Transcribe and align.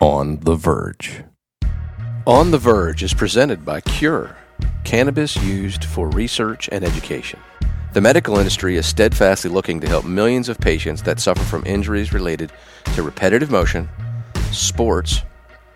On 0.00 0.38
the 0.38 0.54
Verge. 0.54 1.24
On 2.24 2.52
the 2.52 2.58
Verge 2.58 3.02
is 3.02 3.12
presented 3.12 3.64
by 3.64 3.80
Cure, 3.80 4.36
cannabis 4.84 5.36
used 5.42 5.84
for 5.84 6.08
research 6.10 6.68
and 6.70 6.84
education. 6.84 7.40
The 7.94 8.00
medical 8.00 8.38
industry 8.38 8.76
is 8.76 8.86
steadfastly 8.86 9.50
looking 9.50 9.80
to 9.80 9.88
help 9.88 10.04
millions 10.04 10.48
of 10.48 10.60
patients 10.60 11.02
that 11.02 11.18
suffer 11.18 11.42
from 11.42 11.66
injuries 11.66 12.12
related 12.12 12.52
to 12.94 13.02
repetitive 13.02 13.50
motion, 13.50 13.88
sports, 14.52 15.22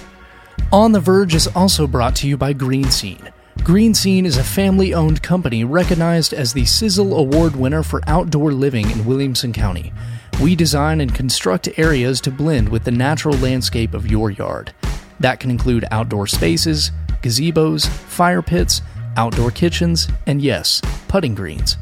On 0.74 0.92
the 0.92 1.00
Verge 1.00 1.36
is 1.36 1.48
also 1.56 1.88
brought 1.88 2.18
to 2.18 2.28
you 2.28 2.36
by 2.36 2.52
Green 2.52 2.92
Scene. 2.92 3.32
Green 3.64 3.94
Scene 3.94 4.26
is 4.26 4.36
a 4.36 4.44
family 4.44 4.94
owned 4.94 5.24
company 5.24 5.64
recognized 5.64 6.34
as 6.34 6.52
the 6.52 6.66
Sizzle 6.66 7.18
Award 7.18 7.56
winner 7.56 7.82
for 7.82 8.02
outdoor 8.08 8.52
living 8.52 8.92
in 8.92 9.06
Williamson 9.06 9.54
County. 9.54 9.94
We 10.42 10.54
design 10.54 11.00
and 11.00 11.16
construct 11.16 11.80
areas 11.80 12.20
to 12.22 12.32
blend 12.32 12.68
with 12.68 12.84
the 12.84 12.92
natural 12.92 13.38
landscape 13.38 13.94
of 13.94 14.12
your 14.12 14.32
yard. 14.32 14.74
That 15.22 15.40
can 15.40 15.50
include 15.50 15.86
outdoor 15.92 16.28
spaces, 16.28 16.92
gazebos, 17.22 17.88
fire 17.88 18.42
pits, 18.42 18.82
outdoor 19.16 19.52
kitchens, 19.52 20.10
and 20.28 20.42
yes, 20.42 20.82
putting 21.08 21.36
greens. 21.36 21.78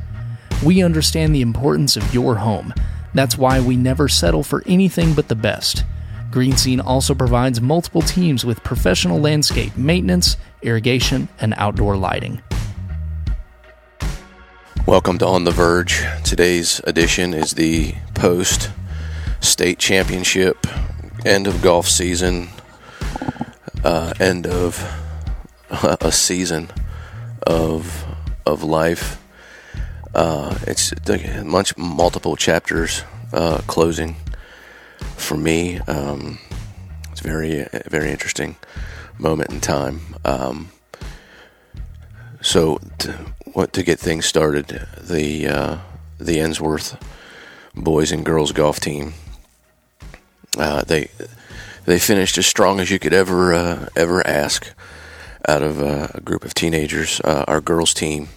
We 0.63 0.83
understand 0.83 1.33
the 1.33 1.41
importance 1.41 1.97
of 1.97 2.13
your 2.13 2.35
home. 2.35 2.75
That's 3.15 3.39
why 3.39 3.59
we 3.59 3.75
never 3.75 4.07
settle 4.07 4.43
for 4.43 4.63
anything 4.67 5.13
but 5.15 5.29
the 5.29 5.35
best. 5.35 5.83
Green 6.29 6.55
Scene 6.55 6.79
also 6.79 7.15
provides 7.15 7.59
multiple 7.59 8.03
teams 8.03 8.45
with 8.45 8.63
professional 8.63 9.19
landscape 9.19 9.75
maintenance, 9.75 10.37
irrigation, 10.61 11.27
and 11.39 11.55
outdoor 11.57 11.97
lighting. 11.97 12.41
Welcome 14.85 15.17
to 15.19 15.25
On 15.27 15.45
the 15.45 15.51
Verge. 15.51 16.03
Today's 16.25 16.81
edition 16.83 17.33
is 17.33 17.53
the 17.53 17.95
post 18.15 18.69
state 19.39 19.79
championship, 19.79 20.67
end 21.25 21.47
of 21.47 21.61
golf 21.61 21.87
season, 21.87 22.49
uh, 23.85 24.13
end 24.19 24.45
of 24.45 24.85
a 25.69 26.11
season 26.11 26.69
of 27.47 28.03
of 28.45 28.61
life. 28.61 29.23
Uh, 30.13 30.59
it's 30.67 30.91
much 31.45 31.77
multiple 31.77 32.35
chapters 32.35 33.03
uh, 33.31 33.61
closing 33.65 34.17
for 35.15 35.37
me. 35.37 35.79
Um, 35.79 36.39
it's 37.09 37.21
very 37.21 37.65
very 37.87 38.11
interesting 38.11 38.57
moment 39.17 39.49
in 39.49 39.61
time. 39.61 40.01
Um, 40.25 40.71
so, 42.43 42.81
what 43.53 43.73
to 43.73 43.83
get 43.83 43.99
things 43.99 44.25
started, 44.25 44.87
the 44.99 45.47
uh, 45.47 45.77
the 46.19 46.37
Ensworth 46.37 47.01
boys 47.75 48.11
and 48.11 48.23
girls 48.23 48.51
golf 48.51 48.79
team 48.79 49.13
uh, 50.57 50.83
they 50.83 51.09
they 51.85 51.99
finished 51.99 52.37
as 52.37 52.45
strong 52.45 52.79
as 52.79 52.89
you 52.89 52.99
could 52.99 53.13
ever 53.13 53.53
uh, 53.53 53.89
ever 53.95 54.25
ask 54.25 54.73
out 55.47 55.61
of 55.61 55.81
uh, 55.81 56.07
a 56.13 56.21
group 56.21 56.45
of 56.45 56.53
teenagers. 56.53 57.19
Uh, 57.21 57.43
our 57.47 57.61
girls 57.61 57.93
team 57.93 58.29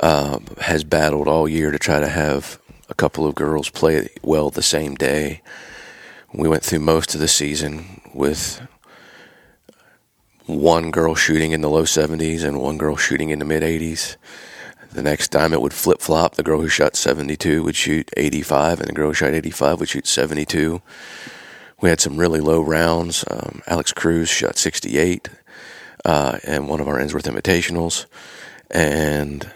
uh, 0.00 0.38
has 0.60 0.82
battled 0.82 1.28
all 1.28 1.48
year 1.48 1.70
to 1.70 1.78
try 1.78 2.00
to 2.00 2.08
have 2.08 2.58
a 2.88 2.94
couple 2.94 3.26
of 3.26 3.34
girls 3.34 3.70
play 3.70 4.08
well 4.22 4.50
the 4.50 4.62
same 4.62 4.94
day. 4.94 5.42
We 6.32 6.48
went 6.48 6.62
through 6.62 6.80
most 6.80 7.14
of 7.14 7.20
the 7.20 7.28
season 7.28 8.00
with 8.14 8.66
one 10.58 10.90
girl 10.90 11.14
shooting 11.14 11.52
in 11.52 11.60
the 11.60 11.70
low 11.70 11.84
70s 11.84 12.44
and 12.44 12.60
one 12.60 12.78
girl 12.78 12.96
shooting 12.96 13.30
in 13.30 13.38
the 13.38 13.44
mid 13.44 13.62
80s. 13.62 14.16
The 14.92 15.02
next 15.02 15.28
time 15.28 15.52
it 15.52 15.60
would 15.60 15.72
flip 15.72 16.00
flop. 16.00 16.34
The 16.34 16.42
girl 16.42 16.60
who 16.60 16.68
shot 16.68 16.96
72 16.96 17.62
would 17.62 17.76
shoot 17.76 18.10
85, 18.16 18.80
and 18.80 18.88
the 18.88 18.92
girl 18.92 19.08
who 19.08 19.14
shot 19.14 19.34
85 19.34 19.80
would 19.80 19.88
shoot 19.88 20.06
72. 20.06 20.82
We 21.80 21.88
had 21.88 22.00
some 22.00 22.16
really 22.16 22.40
low 22.40 22.60
rounds. 22.60 23.24
Um, 23.30 23.62
Alex 23.68 23.92
Cruz 23.92 24.28
shot 24.28 24.58
68, 24.58 25.28
uh, 26.04 26.38
and 26.44 26.68
one 26.68 26.80
of 26.80 26.88
our 26.88 26.98
Ensworth 26.98 27.32
Invitationals, 27.32 28.06
and 28.70 29.50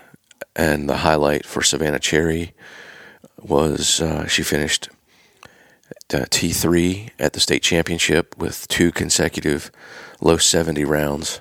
and 0.56 0.88
the 0.88 0.99
highlight 0.99 1.44
for 1.44 1.62
Savannah 1.62 1.99
Cherry 1.99 2.54
was 3.43 4.00
uh, 4.00 4.27
she 4.27 4.43
finished 4.43 4.88
T3 6.09 7.10
at 7.19 7.32
the 7.32 7.41
state 7.41 7.62
championship 7.62 8.37
with 8.37 8.69
two 8.69 8.92
consecutive 8.92 9.70
low 10.20 10.37
70 10.37 10.84
rounds. 10.84 11.41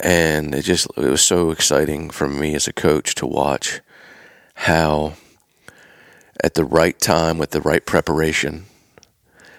And 0.00 0.54
it 0.54 0.62
just 0.62 0.86
it 0.96 1.08
was 1.08 1.22
so 1.22 1.50
exciting 1.50 2.10
for 2.10 2.28
me 2.28 2.54
as 2.54 2.66
a 2.66 2.72
coach 2.72 3.14
to 3.16 3.26
watch 3.26 3.80
how 4.54 5.14
at 6.42 6.54
the 6.54 6.64
right 6.64 6.98
time 6.98 7.38
with 7.38 7.50
the 7.50 7.60
right 7.60 7.84
preparation 7.86 8.66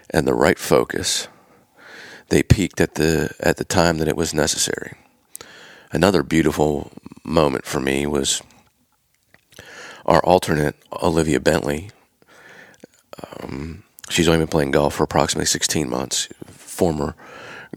and 0.10 0.28
the 0.28 0.34
right 0.34 0.60
focus 0.60 1.28
they 2.30 2.44
peaked 2.44 2.82
at 2.82 2.96
the 2.96 3.34
at 3.40 3.58
the 3.58 3.64
time 3.64 4.00
that 4.00 4.08
it 4.08 4.18
was 4.18 4.34
necessary. 4.34 4.94
Another 5.92 6.24
beautiful 6.24 6.92
moment 7.24 7.66
for 7.66 7.80
me 7.80 8.08
was 8.08 8.42
our 10.06 10.20
alternate 10.24 10.76
Olivia 11.02 11.40
Bentley. 11.40 11.92
Um, 13.40 13.83
she's 14.10 14.28
only 14.28 14.40
been 14.40 14.48
playing 14.48 14.72
golf 14.72 14.96
for 14.96 15.04
approximately 15.04 15.46
16 15.46 15.90
months. 15.90 16.28
Former 16.48 17.16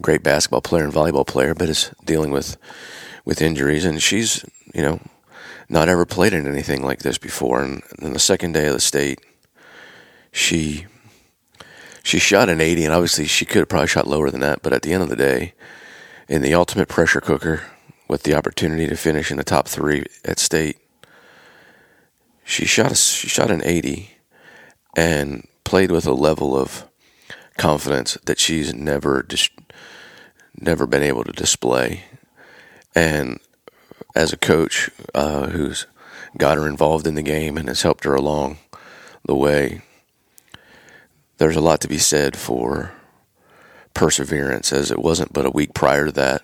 great 0.01 0.23
basketball 0.23 0.61
player 0.61 0.83
and 0.83 0.93
volleyball 0.93 1.25
player, 1.25 1.53
but 1.53 1.69
is 1.69 1.91
dealing 2.05 2.31
with 2.31 2.57
with 3.25 3.41
injuries, 3.41 3.85
and 3.85 4.01
she's 4.01 4.45
you 4.73 4.81
know 4.81 4.99
not 5.69 5.89
ever 5.89 6.05
played 6.05 6.33
in 6.33 6.47
anything 6.47 6.83
like 6.83 6.99
this 6.99 7.17
before. 7.17 7.61
And 7.61 7.83
then 7.99 8.13
the 8.13 8.19
second 8.19 8.53
day 8.53 8.67
of 8.67 8.73
the 8.73 8.79
state, 8.79 9.19
she 10.31 10.85
she 12.03 12.19
shot 12.19 12.49
an 12.49 12.61
80, 12.61 12.85
and 12.85 12.93
obviously 12.93 13.25
she 13.25 13.45
could 13.45 13.59
have 13.59 13.69
probably 13.69 13.87
shot 13.87 14.07
lower 14.07 14.29
than 14.29 14.39
that. 14.41 14.61
But 14.61 14.73
at 14.73 14.81
the 14.81 14.93
end 14.93 15.03
of 15.03 15.09
the 15.09 15.15
day, 15.15 15.53
in 16.29 16.41
the 16.41 16.53
ultimate 16.53 16.87
pressure 16.87 17.21
cooker, 17.21 17.63
with 18.07 18.23
the 18.23 18.33
opportunity 18.33 18.87
to 18.87 18.95
finish 18.95 19.31
in 19.31 19.37
the 19.37 19.43
top 19.43 19.67
three 19.67 20.05
at 20.23 20.39
state, 20.39 20.77
she 22.45 22.65
shot 22.65 22.91
a, 22.91 22.95
she 22.95 23.27
shot 23.27 23.51
an 23.51 23.61
80, 23.63 24.09
and 24.95 25.45
played 25.67 25.91
with 25.91 26.07
a 26.07 26.13
level 26.13 26.57
of 26.57 26.85
confidence 27.57 28.17
that 28.25 28.39
she's 28.39 28.73
never 28.73 29.21
dis- 29.21 29.49
never 30.59 30.87
been 30.87 31.03
able 31.03 31.23
to 31.23 31.31
display. 31.31 32.03
And 32.95 33.39
as 34.15 34.31
a 34.31 34.37
coach 34.37 34.89
uh, 35.13 35.47
who's 35.49 35.85
got 36.37 36.57
her 36.57 36.67
involved 36.67 37.05
in 37.05 37.15
the 37.15 37.21
game 37.21 37.57
and 37.57 37.67
has 37.67 37.81
helped 37.81 38.05
her 38.05 38.15
along 38.15 38.57
the 39.25 39.35
way, 39.35 39.81
there's 41.37 41.57
a 41.57 41.61
lot 41.61 41.81
to 41.81 41.87
be 41.87 41.97
said 41.97 42.35
for 42.35 42.93
perseverance, 43.93 44.71
as 44.71 44.89
it 44.89 44.99
wasn't 44.99 45.33
but 45.33 45.45
a 45.45 45.51
week 45.51 45.73
prior 45.73 46.05
to 46.05 46.11
that 46.13 46.41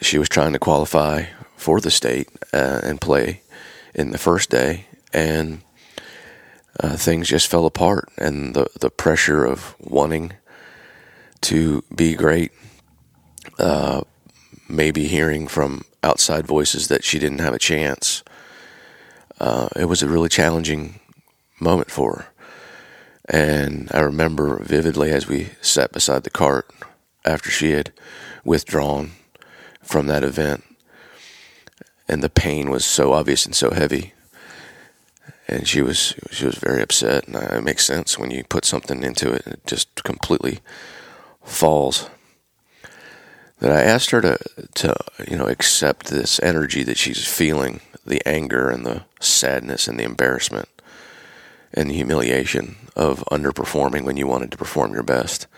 she 0.00 0.18
was 0.18 0.28
trying 0.28 0.52
to 0.52 0.58
qualify 0.58 1.24
for 1.56 1.80
the 1.80 1.90
state 1.90 2.28
uh, 2.52 2.80
and 2.82 3.00
play 3.00 3.42
in 3.94 4.10
the 4.10 4.18
first 4.18 4.50
day, 4.50 4.86
and 5.12 5.60
uh, 6.78 6.96
things 6.96 7.28
just 7.28 7.48
fell 7.48 7.66
apart. 7.66 8.08
And 8.16 8.54
the 8.54 8.68
the 8.78 8.90
pressure 8.90 9.44
of 9.44 9.74
wanting 9.80 10.32
to 11.42 11.82
be 11.94 12.14
great, 12.14 12.52
uh, 13.58 14.02
maybe 14.68 15.06
hearing 15.06 15.48
from 15.48 15.84
outside 16.02 16.46
voices 16.46 16.88
that 16.88 17.04
she 17.04 17.18
didn't 17.18 17.40
have 17.40 17.54
a 17.54 17.58
chance. 17.58 18.22
Uh, 19.38 19.68
it 19.74 19.86
was 19.86 20.02
a 20.02 20.08
really 20.08 20.28
challenging 20.28 21.00
moment 21.58 21.90
for 21.90 22.12
her. 22.16 22.26
And 23.28 23.88
I 23.92 24.00
remember 24.00 24.62
vividly 24.62 25.10
as 25.10 25.26
we 25.26 25.50
sat 25.60 25.92
beside 25.92 26.24
the 26.24 26.30
cart 26.30 26.68
after 27.24 27.50
she 27.50 27.70
had 27.70 27.92
withdrawn 28.44 29.12
from 29.82 30.06
that 30.08 30.24
event, 30.24 30.64
and 32.08 32.22
the 32.22 32.28
pain 32.28 32.70
was 32.70 32.84
so 32.84 33.12
obvious 33.12 33.46
and 33.46 33.54
so 33.54 33.70
heavy. 33.70 34.14
And 35.50 35.66
she 35.66 35.82
was 35.82 36.14
she 36.30 36.46
was 36.46 36.54
very 36.54 36.80
upset, 36.80 37.26
and 37.26 37.34
it 37.34 37.64
makes 37.64 37.84
sense 37.84 38.16
when 38.16 38.30
you 38.30 38.44
put 38.44 38.64
something 38.64 39.02
into 39.02 39.32
it, 39.32 39.44
it 39.48 39.66
just 39.66 40.04
completely 40.04 40.60
falls. 41.42 42.08
That 43.58 43.72
I 43.72 43.82
asked 43.82 44.10
her 44.10 44.20
to 44.20 44.38
to 44.74 44.94
you 45.28 45.36
know 45.36 45.46
accept 45.46 46.06
this 46.06 46.38
energy 46.40 46.84
that 46.84 46.98
she's 46.98 47.26
feeling, 47.26 47.80
the 48.06 48.22
anger 48.24 48.70
and 48.70 48.86
the 48.86 49.02
sadness 49.18 49.88
and 49.88 49.98
the 49.98 50.04
embarrassment 50.04 50.68
and 51.74 51.90
the 51.90 51.94
humiliation 51.94 52.76
of 52.94 53.24
underperforming 53.32 54.04
when 54.04 54.16
you 54.16 54.28
wanted 54.28 54.52
to 54.52 54.56
perform 54.56 54.92
your 54.92 55.02
best 55.02 55.48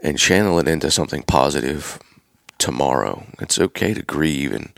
and 0.00 0.18
channel 0.18 0.58
it 0.58 0.66
into 0.66 0.90
something 0.90 1.22
positive 1.22 2.00
tomorrow. 2.58 3.26
It's 3.38 3.60
okay 3.60 3.94
to 3.94 4.02
grieve 4.02 4.52
and 4.52 4.72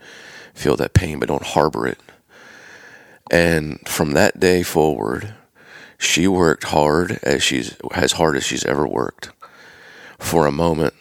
feel 0.53 0.77
that 0.77 0.93
pain, 0.93 1.19
but 1.19 1.29
don't 1.29 1.43
harbor 1.43 1.87
it. 1.87 1.99
And 3.31 3.87
from 3.89 4.13
that 4.13 4.39
day 4.39 4.63
forward, 4.63 5.35
she 5.99 6.29
worked 6.29 6.65
hard 6.65 7.19
as 7.23 7.43
she's 7.43 7.77
as 7.93 8.13
hard 8.13 8.37
as 8.37 8.45
she's 8.45 8.65
ever 8.65 8.87
worked 8.87 9.31
for 10.19 10.47
a 10.47 10.53
moment 10.53 10.95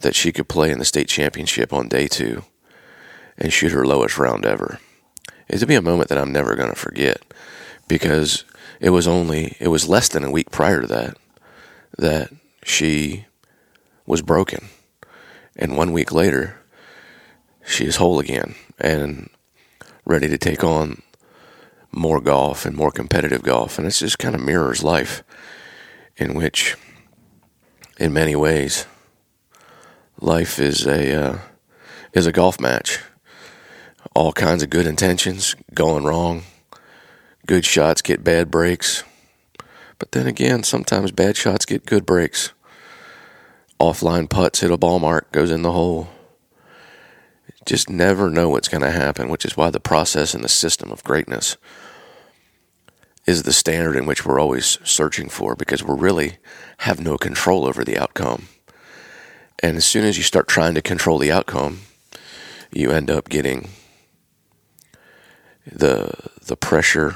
that 0.00 0.14
she 0.14 0.32
could 0.32 0.48
play 0.48 0.70
in 0.70 0.78
the 0.78 0.84
state 0.84 1.08
championship 1.08 1.72
on 1.72 1.88
day 1.88 2.08
two 2.08 2.42
and 3.38 3.52
shoot 3.52 3.72
her 3.72 3.86
lowest 3.86 4.18
round 4.18 4.44
ever. 4.44 4.78
It'll 5.48 5.66
be 5.66 5.74
a 5.74 5.82
moment 5.82 6.08
that 6.08 6.18
I'm 6.18 6.32
never 6.32 6.54
going 6.54 6.70
to 6.70 6.78
forget 6.78 7.22
because 7.88 8.44
it 8.80 8.90
was 8.90 9.06
only 9.06 9.56
it 9.60 9.68
was 9.68 9.88
less 9.88 10.08
than 10.08 10.24
a 10.24 10.30
week 10.30 10.50
prior 10.50 10.82
to 10.82 10.86
that 10.86 11.16
that 11.98 12.30
she 12.64 13.26
was 14.06 14.22
broken 14.22 14.68
and 15.56 15.76
one 15.76 15.92
week 15.92 16.12
later 16.12 16.60
she 17.64 17.84
is 17.84 17.96
whole 17.96 18.18
again 18.18 18.54
and 18.78 19.28
ready 20.04 20.26
to 20.28 20.38
take 20.38 20.64
on 20.64 21.02
more 21.92 22.20
golf 22.20 22.64
and 22.64 22.76
more 22.76 22.90
competitive 22.90 23.42
golf 23.42 23.78
and 23.78 23.86
it 23.86 23.90
just 23.90 24.18
kind 24.18 24.34
of 24.34 24.40
mirrors 24.40 24.82
life 24.82 25.22
in 26.16 26.34
which 26.34 26.76
in 27.98 28.12
many 28.12 28.34
ways 28.34 28.86
life 30.20 30.58
is 30.58 30.86
a 30.86 31.14
uh, 31.14 31.38
is 32.12 32.26
a 32.26 32.32
golf 32.32 32.60
match 32.60 33.00
all 34.14 34.32
kinds 34.32 34.62
of 34.62 34.70
good 34.70 34.86
intentions 34.86 35.54
going 35.74 36.04
wrong 36.04 36.42
good 37.46 37.64
shots 37.64 38.02
get 38.02 38.24
bad 38.24 38.50
breaks. 38.50 39.04
But 39.98 40.12
then 40.12 40.26
again, 40.26 40.62
sometimes 40.62 41.12
bad 41.12 41.36
shots 41.36 41.64
get 41.64 41.86
good 41.86 42.06
breaks. 42.06 42.52
Offline 43.80 44.28
putts 44.28 44.60
hit 44.60 44.70
a 44.70 44.76
ball 44.76 44.98
mark, 44.98 45.30
goes 45.32 45.50
in 45.50 45.62
the 45.62 45.72
hole. 45.72 46.08
Just 47.64 47.88
never 47.88 48.30
know 48.30 48.48
what's 48.48 48.68
going 48.68 48.82
to 48.82 48.90
happen, 48.90 49.28
which 49.28 49.44
is 49.44 49.56
why 49.56 49.70
the 49.70 49.80
process 49.80 50.34
and 50.34 50.42
the 50.42 50.48
system 50.48 50.90
of 50.90 51.04
greatness 51.04 51.56
is 53.26 53.42
the 53.42 53.52
standard 53.52 53.96
in 53.96 54.06
which 54.06 54.26
we're 54.26 54.40
always 54.40 54.78
searching 54.84 55.28
for 55.28 55.54
because 55.54 55.82
we 55.82 55.94
really 55.94 56.38
have 56.78 57.00
no 57.00 57.16
control 57.16 57.64
over 57.64 57.84
the 57.84 57.98
outcome. 57.98 58.48
And 59.62 59.76
as 59.76 59.84
soon 59.84 60.04
as 60.04 60.16
you 60.16 60.24
start 60.24 60.48
trying 60.48 60.74
to 60.74 60.82
control 60.82 61.18
the 61.18 61.30
outcome, 61.30 61.80
you 62.72 62.90
end 62.90 63.10
up 63.10 63.28
getting 63.28 63.68
the 65.70 66.12
the 66.44 66.56
pressure 66.56 67.14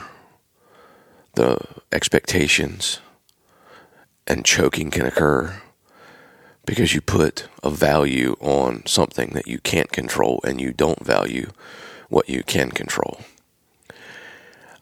the 1.35 1.59
expectations 1.93 3.01
and 4.27 4.45
choking 4.45 4.91
can 4.91 5.07
occur 5.07 5.61
because 6.65 6.95
you 6.95 7.01
put 7.01 7.49
a 7.63 7.71
value 7.71 8.37
on 8.41 8.85
something 8.87 9.31
that 9.31 9.47
you 9.47 9.59
can't 9.61 9.93
control 9.93 10.41
and 10.45 10.61
you 10.61 10.73
don't 10.73 11.05
value 11.05 11.51
what 12.09 12.29
you 12.29 12.43
can 12.43 12.71
control. 12.71 13.21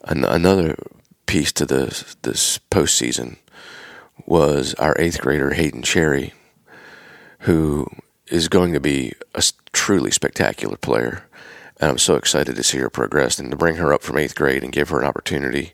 An- 0.04 0.24
another 0.24 0.76
piece 1.34 1.50
to 1.50 1.66
this 1.66 2.14
this 2.22 2.60
postseason 2.70 3.34
was 4.24 4.72
our 4.74 4.94
eighth 5.00 5.20
grader 5.20 5.52
Hayden 5.54 5.82
Cherry, 5.82 6.32
who 7.40 7.88
is 8.28 8.46
going 8.46 8.72
to 8.72 8.78
be 8.78 9.14
a 9.34 9.42
truly 9.72 10.12
spectacular 10.12 10.76
player. 10.76 11.24
And 11.80 11.90
I'm 11.90 11.98
so 11.98 12.14
excited 12.14 12.54
to 12.54 12.62
see 12.62 12.78
her 12.78 12.88
progress 12.88 13.40
and 13.40 13.50
to 13.50 13.56
bring 13.56 13.74
her 13.76 13.92
up 13.92 14.04
from 14.04 14.16
eighth 14.16 14.36
grade 14.36 14.62
and 14.62 14.72
give 14.72 14.90
her 14.90 15.00
an 15.00 15.08
opportunity 15.08 15.72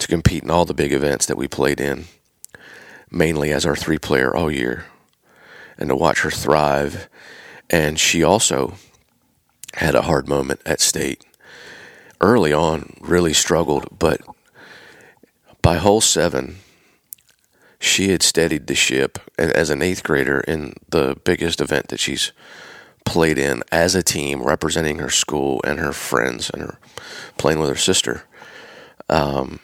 to 0.00 0.06
compete 0.06 0.42
in 0.42 0.50
all 0.50 0.66
the 0.66 0.74
big 0.74 0.92
events 0.92 1.24
that 1.24 1.38
we 1.38 1.48
played 1.48 1.80
in, 1.80 2.04
mainly 3.10 3.52
as 3.52 3.64
our 3.64 3.76
three 3.76 3.98
player 3.98 4.36
all 4.36 4.50
year, 4.50 4.84
and 5.78 5.88
to 5.88 5.96
watch 5.96 6.20
her 6.20 6.30
thrive. 6.30 7.08
And 7.70 7.98
she 7.98 8.22
also 8.22 8.74
had 9.72 9.94
a 9.94 10.02
hard 10.02 10.28
moment 10.28 10.60
at 10.66 10.82
state. 10.82 11.24
Early 12.20 12.52
on, 12.52 12.98
really 13.00 13.32
struggled, 13.32 13.88
but 13.98 14.20
by 15.64 15.78
hole 15.78 16.02
seven, 16.02 16.56
she 17.80 18.10
had 18.10 18.22
steadied 18.22 18.66
the 18.66 18.74
ship 18.74 19.18
as 19.38 19.70
an 19.70 19.80
eighth 19.80 20.02
grader 20.02 20.40
in 20.40 20.74
the 20.90 21.16
biggest 21.24 21.58
event 21.58 21.88
that 21.88 21.98
she's 21.98 22.32
played 23.06 23.38
in 23.38 23.62
as 23.72 23.94
a 23.94 24.02
team, 24.02 24.42
representing 24.42 24.98
her 24.98 25.08
school 25.08 25.62
and 25.64 25.80
her 25.80 25.92
friends 25.92 26.50
and 26.50 26.60
her 26.60 26.78
playing 27.38 27.60
with 27.60 27.70
her 27.70 27.76
sister. 27.76 28.24
Um, 29.08 29.58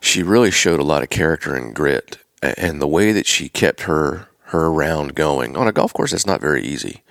she 0.00 0.24
really 0.24 0.50
showed 0.50 0.80
a 0.80 0.84
lot 0.84 1.04
of 1.04 1.08
character 1.08 1.54
and 1.54 1.72
grit, 1.72 2.18
and 2.42 2.82
the 2.82 2.88
way 2.88 3.12
that 3.12 3.26
she 3.26 3.48
kept 3.48 3.82
her 3.82 4.28
her 4.46 4.72
round 4.72 5.14
going 5.14 5.56
on 5.56 5.68
a 5.68 5.72
golf 5.72 5.92
course 5.92 6.10
that's 6.10 6.26
not 6.26 6.40
very 6.40 6.62
easy 6.62 7.02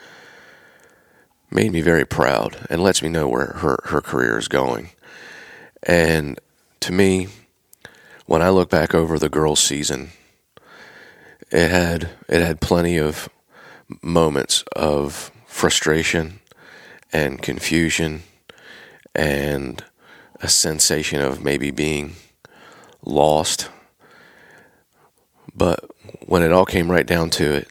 made 1.49 1.71
me 1.71 1.81
very 1.81 2.05
proud 2.05 2.57
and 2.69 2.83
lets 2.83 3.01
me 3.01 3.09
know 3.09 3.27
where 3.27 3.53
her, 3.57 3.79
her 3.85 4.01
career 4.01 4.37
is 4.37 4.47
going. 4.47 4.89
And 5.81 6.39
to 6.81 6.91
me, 6.91 7.27
when 8.25 8.41
I 8.41 8.49
look 8.49 8.69
back 8.69 8.95
over 8.95 9.19
the 9.19 9.29
girls' 9.29 9.59
season, 9.59 10.09
it 11.51 11.69
had 11.69 12.09
it 12.27 12.41
had 12.41 12.61
plenty 12.61 12.97
of 12.97 13.29
moments 14.01 14.63
of 14.75 15.31
frustration 15.45 16.39
and 17.11 17.41
confusion 17.41 18.23
and 19.13 19.83
a 20.41 20.47
sensation 20.47 21.21
of 21.21 21.43
maybe 21.43 21.71
being 21.71 22.15
lost. 23.05 23.69
But 25.55 25.85
when 26.25 26.41
it 26.41 26.51
all 26.51 26.65
came 26.65 26.89
right 26.89 27.05
down 27.05 27.29
to 27.31 27.53
it, 27.53 27.67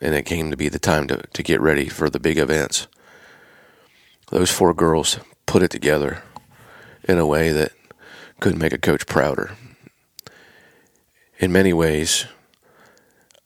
and 0.00 0.14
it 0.14 0.26
came 0.26 0.50
to 0.50 0.56
be 0.56 0.68
the 0.68 0.78
time 0.78 1.06
to, 1.08 1.22
to 1.32 1.42
get 1.42 1.60
ready 1.60 1.88
for 1.88 2.10
the 2.10 2.20
big 2.20 2.38
events, 2.38 2.86
those 4.30 4.50
four 4.50 4.74
girls 4.74 5.18
put 5.46 5.62
it 5.62 5.70
together 5.70 6.22
in 7.04 7.18
a 7.18 7.26
way 7.26 7.50
that 7.52 7.72
could 8.40 8.58
make 8.58 8.72
a 8.72 8.78
coach 8.78 9.06
prouder. 9.06 9.52
In 11.38 11.52
many 11.52 11.74
ways, 11.74 12.24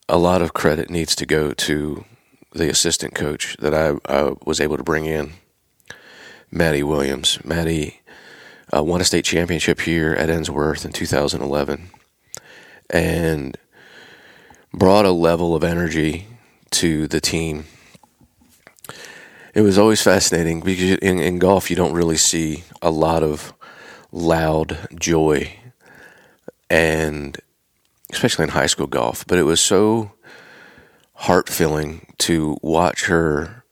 a 0.08 0.16
lot 0.16 0.42
of 0.42 0.52
credit 0.52 0.90
needs 0.90 1.16
to 1.16 1.26
go 1.26 1.52
to 1.52 2.04
the 2.52 2.70
assistant 2.70 3.16
coach 3.16 3.56
that 3.58 3.74
I, 3.74 3.96
I 4.08 4.34
was 4.44 4.60
able 4.60 4.76
to 4.76 4.84
bring 4.84 5.06
in, 5.06 5.32
Maddie 6.52 6.84
Williams. 6.84 7.44
Maddie 7.44 8.00
uh, 8.72 8.84
won 8.84 9.00
a 9.00 9.04
state 9.04 9.24
championship 9.24 9.80
here 9.80 10.12
at 10.12 10.28
Ensworth 10.28 10.84
in 10.84 10.92
2011 10.92 11.90
and 12.90 13.56
brought 14.72 15.04
a 15.04 15.10
level 15.10 15.56
of 15.56 15.64
energy 15.64 16.28
to 16.70 17.08
the 17.08 17.20
team. 17.20 17.64
It 19.52 19.62
was 19.62 19.78
always 19.78 20.00
fascinating 20.00 20.60
because 20.60 20.96
in, 20.98 21.18
in 21.18 21.40
golf, 21.40 21.70
you 21.70 21.76
don't 21.76 21.92
really 21.92 22.16
see 22.16 22.62
a 22.80 22.90
lot 22.92 23.24
of 23.24 23.52
loud 24.12 24.78
joy, 24.94 25.52
and 26.68 27.36
especially 28.12 28.44
in 28.44 28.50
high 28.50 28.66
school 28.66 28.86
golf, 28.86 29.26
but 29.26 29.38
it 29.38 29.44
was 29.44 29.60
so 29.60 30.12
heart 31.14 31.48
filling 31.48 32.06
to 32.18 32.56
watch 32.62 33.06
her 33.06 33.64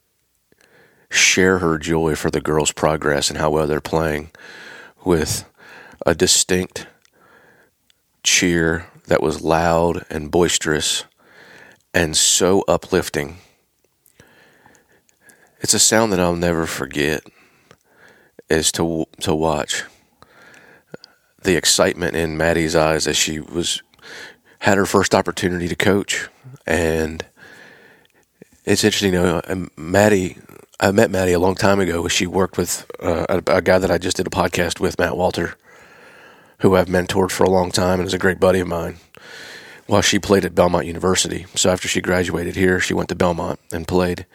share 1.09 1.59
her 1.59 1.77
joy 1.77 2.15
for 2.15 2.29
the 2.29 2.41
girls' 2.41 2.71
progress 2.71 3.29
and 3.29 3.39
how 3.39 3.49
well 3.49 3.65
they're 3.65 3.81
playing 3.81 4.29
with 5.03 5.45
a 6.05 6.13
distinct 6.13 6.87
cheer 8.23 8.85
that 9.07 9.23
was 9.23 9.41
loud 9.41 10.05
and 10.09 10.29
boisterous 10.29 11.05
and 11.93 12.15
so 12.15 12.63
uplifting. 12.67 13.37
It's 15.61 15.73
a 15.73 15.79
sound 15.79 16.13
that 16.13 16.19
I'll 16.19 16.35
never 16.35 16.65
forget 16.65 17.23
is 18.49 18.71
to 18.73 19.05
to 19.21 19.35
watch 19.35 19.83
the 21.41 21.55
excitement 21.55 22.15
in 22.15 22.37
Maddie's 22.37 22.75
eyes 22.75 23.07
as 23.07 23.17
she 23.17 23.39
was 23.39 23.81
had 24.59 24.77
her 24.77 24.85
first 24.85 25.15
opportunity 25.15 25.67
to 25.67 25.75
coach, 25.75 26.29
and 26.65 27.25
it's 28.65 28.83
interesting. 28.83 29.13
You 29.13 29.19
know, 29.19 29.67
Maddie, 29.77 30.37
I 30.79 30.91
met 30.91 31.11
Maddie 31.11 31.33
a 31.33 31.39
long 31.39 31.55
time 31.55 31.79
ago. 31.79 32.07
She 32.07 32.27
worked 32.27 32.57
with 32.57 32.89
uh, 33.01 33.25
a, 33.29 33.57
a, 33.57 33.61
guy 33.61 33.79
that 33.79 33.91
I 33.91 33.97
just 33.97 34.17
did 34.17 34.27
a 34.27 34.29
podcast 34.29 34.79
with, 34.79 34.99
Matt 34.99 35.17
Walter, 35.17 35.55
who 36.59 36.75
I've 36.75 36.87
mentored 36.87 37.31
for 37.31 37.43
a 37.43 37.49
long 37.49 37.71
time 37.71 37.99
and 37.99 38.07
is 38.07 38.13
a 38.13 38.19
great 38.19 38.39
buddy 38.39 38.59
of 38.59 38.67
mine. 38.67 38.97
While 39.87 40.01
she 40.01 40.19
played 40.19 40.45
at 40.45 40.53
Belmont 40.53 40.85
University, 40.85 41.47
so 41.55 41.71
after 41.71 41.87
she 41.87 41.99
graduated 41.99 42.55
here, 42.55 42.79
she 42.79 42.93
went 42.93 43.09
to 43.09 43.15
Belmont 43.15 43.59
and 43.73 43.87
played. 43.87 44.27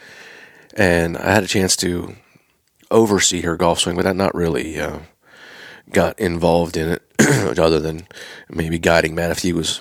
And 0.76 1.16
I 1.16 1.32
had 1.32 1.44
a 1.44 1.48
chance 1.48 1.76
to 1.76 2.16
oversee 2.90 3.42
her 3.42 3.56
golf 3.56 3.78
swing, 3.78 3.94
but 3.94 4.06
I 4.06 4.12
not 4.12 4.34
really 4.34 4.80
uh, 4.80 4.98
got 5.92 6.18
involved 6.18 6.76
in 6.76 6.88
it, 6.88 7.02
other 7.58 7.78
than 7.78 8.08
maybe 8.50 8.80
guiding 8.80 9.14
Matt 9.14 9.30
if 9.30 9.38
he 9.38 9.52
was 9.52 9.80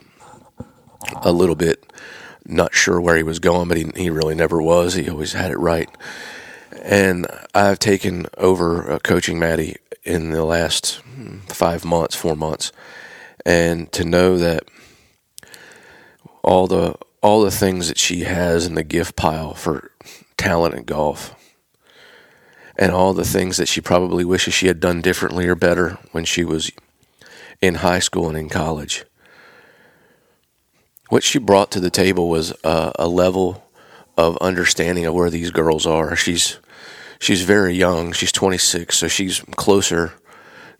a 1.22 1.32
little 1.32 1.56
bit 1.56 1.84
not 2.46 2.74
sure 2.74 3.00
where 3.00 3.16
he 3.16 3.24
was 3.24 3.40
going, 3.40 3.68
but 3.68 3.78
he, 3.78 3.90
he 3.96 4.10
really 4.10 4.36
never 4.36 4.62
was. 4.62 4.94
He 4.94 5.10
always 5.10 5.34
had 5.34 5.52
it 5.52 5.58
right. 5.58 5.90
And 6.82 7.28
I've 7.54 7.80
taken 7.80 8.26
over 8.38 8.92
uh, 8.92 9.00
coaching 9.00 9.40
Maddie 9.40 9.78
in 10.04 10.32
the 10.32 10.44
last 10.44 11.02
five 11.48 11.86
months, 11.86 12.16
four 12.16 12.36
months, 12.36 12.72
and 13.46 13.92
to 13.94 14.04
know 14.04 14.38
that 14.38 14.64
all 16.44 16.68
the 16.68 16.96
all 17.22 17.42
the 17.42 17.52
things 17.52 17.88
that 17.88 17.98
she 17.98 18.22
has 18.22 18.66
in 18.66 18.76
the 18.76 18.84
gift 18.84 19.16
pile 19.16 19.54
for 19.54 19.92
talent 20.36 20.76
and 20.76 20.86
golf, 20.86 21.34
and 22.76 22.92
all 22.92 23.14
the 23.14 23.24
things 23.24 23.56
that 23.58 23.70
she 23.70 23.80
probably 23.80 24.26
wishes 24.26 24.54
she 24.54 24.68
had 24.68 24.82
done 24.82 25.02
differently 25.02 25.48
or 25.48 25.56
better 25.56 25.98
when 26.12 26.26
she 26.26 26.44
was 26.44 26.70
in 27.62 27.76
high 27.76 28.00
school 28.00 28.28
and 28.28 28.38
in 28.38 28.50
college 28.50 29.06
what 31.10 31.24
she 31.24 31.40
brought 31.40 31.72
to 31.72 31.80
the 31.80 31.90
table 31.90 32.30
was 32.30 32.54
a, 32.64 32.92
a 33.00 33.08
level 33.08 33.64
of 34.18 34.38
understanding 34.38 35.06
of 35.06 35.14
where 35.14 35.30
these 35.30 35.52
girls 35.52 35.86
are. 35.86 36.16
She's 36.16 36.60
she's 37.20 37.44
very 37.44 37.74
young. 37.74 38.12
She's 38.12 38.32
26, 38.32 38.98
so 38.98 39.08
she's 39.08 39.40
closer 39.56 40.14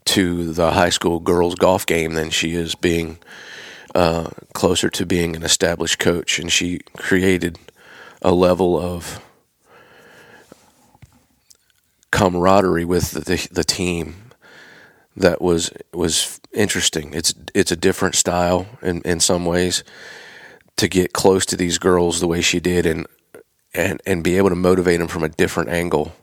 to 0.06 0.52
the 0.52 0.72
high 0.72 0.90
school 0.90 1.18
girls 1.18 1.54
golf 1.54 1.86
game 1.86 2.14
than 2.14 2.30
she 2.30 2.54
is 2.54 2.74
being 2.74 3.18
uh, 3.94 4.28
closer 4.52 4.90
to 4.90 5.06
being 5.06 5.34
an 5.34 5.42
established 5.42 5.98
coach. 5.98 6.38
And 6.38 6.52
she 6.52 6.80
created 6.96 7.58
a 8.20 8.32
level 8.32 8.78
of 8.78 9.20
camaraderie 12.10 12.84
with 12.84 13.12
the, 13.12 13.48
the 13.50 13.64
team 13.64 14.23
that 15.16 15.40
was 15.40 15.72
was 15.92 16.40
interesting. 16.52 17.14
It's 17.14 17.34
it's 17.54 17.72
a 17.72 17.76
different 17.76 18.14
style 18.14 18.66
in 18.82 19.02
in 19.02 19.20
some 19.20 19.44
ways 19.44 19.84
to 20.76 20.88
get 20.88 21.12
close 21.12 21.46
to 21.46 21.56
these 21.56 21.78
girls 21.78 22.20
the 22.20 22.26
way 22.26 22.40
she 22.40 22.60
did 22.60 22.86
and 22.86 23.06
and 23.74 24.00
and 24.06 24.24
be 24.24 24.36
able 24.36 24.50
to 24.50 24.56
motivate 24.56 24.98
them 24.98 25.08
from 25.08 25.24
a 25.24 25.28
different 25.28 25.70
angle 25.70 26.14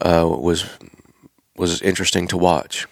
uh, 0.00 0.26
was 0.26 0.66
was 1.56 1.82
interesting 1.82 2.26
to 2.28 2.36
watch 2.36 2.86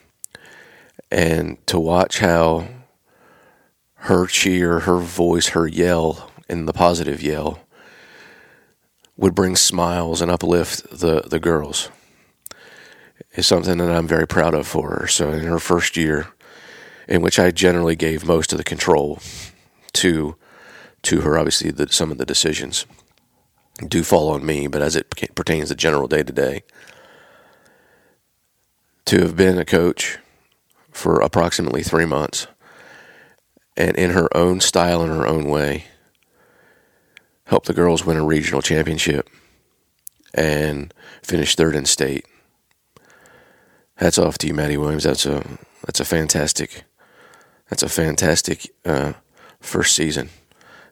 and 1.10 1.64
to 1.66 1.78
watch 1.78 2.18
how 2.20 2.68
her 3.94 4.26
cheer, 4.26 4.80
her 4.80 4.98
voice, 4.98 5.48
her 5.48 5.66
yell, 5.66 6.30
and 6.48 6.66
the 6.66 6.72
positive 6.72 7.22
yell 7.22 7.60
would 9.16 9.34
bring 9.34 9.56
smiles 9.56 10.22
and 10.22 10.30
uplift 10.30 10.88
the, 10.90 11.20
the 11.26 11.38
girls 11.38 11.90
is 13.34 13.46
something 13.46 13.78
that 13.78 13.90
I'm 13.90 14.06
very 14.06 14.26
proud 14.26 14.54
of 14.54 14.66
for 14.66 14.90
her. 14.90 15.06
So 15.06 15.30
in 15.30 15.44
her 15.44 15.58
first 15.58 15.96
year, 15.96 16.28
in 17.08 17.22
which 17.22 17.38
I 17.38 17.50
generally 17.50 17.96
gave 17.96 18.24
most 18.24 18.52
of 18.52 18.58
the 18.58 18.64
control 18.64 19.18
to 19.94 20.36
to 21.02 21.22
her. 21.22 21.38
Obviously, 21.38 21.70
the, 21.70 21.88
some 21.88 22.10
of 22.10 22.18
the 22.18 22.26
decisions 22.26 22.86
do 23.86 24.02
fall 24.02 24.30
on 24.30 24.44
me, 24.44 24.66
but 24.66 24.82
as 24.82 24.96
it 24.96 25.10
pertains 25.34 25.68
to 25.68 25.74
general 25.74 26.06
day 26.06 26.22
to 26.22 26.32
day, 26.32 26.62
to 29.06 29.20
have 29.20 29.36
been 29.36 29.58
a 29.58 29.64
coach 29.64 30.18
for 30.90 31.20
approximately 31.20 31.82
three 31.82 32.04
months 32.04 32.46
and 33.76 33.96
in 33.96 34.10
her 34.10 34.28
own 34.36 34.60
style 34.60 35.02
and 35.02 35.10
her 35.10 35.26
own 35.26 35.44
way, 35.44 35.84
help 37.44 37.64
the 37.64 37.72
girls 37.72 38.04
win 38.04 38.18
a 38.18 38.24
regional 38.24 38.60
championship 38.60 39.28
and 40.34 40.92
finish 41.22 41.56
third 41.56 41.74
in 41.74 41.86
state. 41.86 42.26
Hats 44.00 44.18
off 44.18 44.38
to 44.38 44.46
you, 44.46 44.54
Maddie 44.54 44.76
Williams. 44.76 45.04
That's 45.04 45.26
a 45.26 45.44
that's 45.86 46.00
a 46.00 46.04
fantastic 46.04 46.84
that's 47.68 47.82
a 47.82 47.88
fantastic 47.88 48.70
uh, 48.84 49.12
first 49.60 49.94
season 49.94 50.30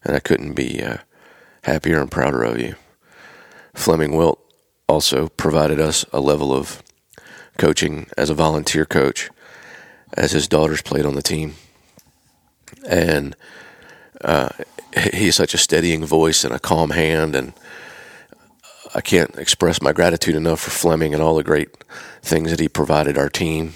and 0.05 0.17
I 0.17 0.21
couldn't 0.21 0.55
be 0.55 0.83
uh, 0.83 0.99
happier 1.63 2.01
and 2.01 2.11
prouder 2.11 2.43
of 2.43 2.59
you. 2.59 2.77
Fleming 3.75 4.17
Wilt 4.17 4.41
also 4.89 5.29
provided 5.29 5.81
us 5.81 6.05
a 6.13 6.21
level 6.21 6.53
of 6.53 6.83
coaching 7.59 8.07
as 8.17 8.31
a 8.31 8.35
volunteer 8.35 8.85
coach 8.85 9.31
as 10.17 10.33
his 10.33 10.49
daughters 10.49 10.83
played 10.83 11.05
on 11.05 11.15
the 11.15 11.23
team. 11.23 11.55
And 12.89 13.37
uh, 14.23 14.51
he's 15.13 15.37
such 15.37 15.55
a 15.55 15.59
steadying 15.59 16.05
voice 16.05 16.45
and 16.45 16.55
a 16.55 16.59
calm 16.59 16.91
hand. 16.91 17.37
And 17.37 17.53
I 18.95 19.01
can't 19.01 19.37
express 19.37 19.83
my 19.83 19.93
gratitude 19.93 20.35
enough 20.35 20.61
for 20.61 20.71
Fleming 20.71 21.13
and 21.13 21.23
all 21.23 21.37
the 21.37 21.45
great 21.45 21.69
things 22.23 22.51
that 22.51 22.61
he 22.61 22.69
provided 22.69 23.19
our 23.19 23.29
team. 23.29 23.75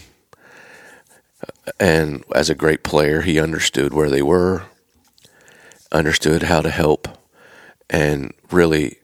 And 1.79 2.25
as 2.35 2.49
a 2.49 2.55
great 2.55 2.83
player, 2.83 3.21
he 3.21 3.39
understood 3.39 3.93
where 3.93 4.11
they 4.11 4.23
were, 4.23 4.65
understood 5.91 6.45
how 6.45 6.63
to 6.63 6.71
help 6.71 7.09
and 7.91 8.33
really 8.51 8.99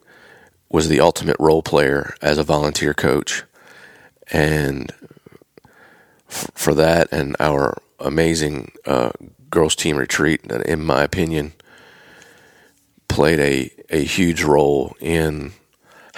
was 0.71 0.88
the 0.88 1.00
ultimate 1.00 1.37
role 1.38 1.62
player 1.62 2.15
as 2.23 2.38
a 2.38 2.45
volunteer 2.45 2.95
coach. 2.95 3.45
And 4.31 4.93
f- 6.29 6.50
for 6.55 6.75
that 6.75 7.09
and 7.12 7.37
our 7.38 7.81
amazing 7.99 8.73
uh, 8.87 9.11
girls' 9.50 9.77
team 9.77 9.97
retreat, 9.97 10.45
in 10.45 10.85
my 10.85 11.03
opinion, 11.03 11.53
played 13.09 13.41
a, 13.41 13.71
a 13.91 14.05
huge 14.05 14.43
role 14.43 14.97
in 15.00 15.53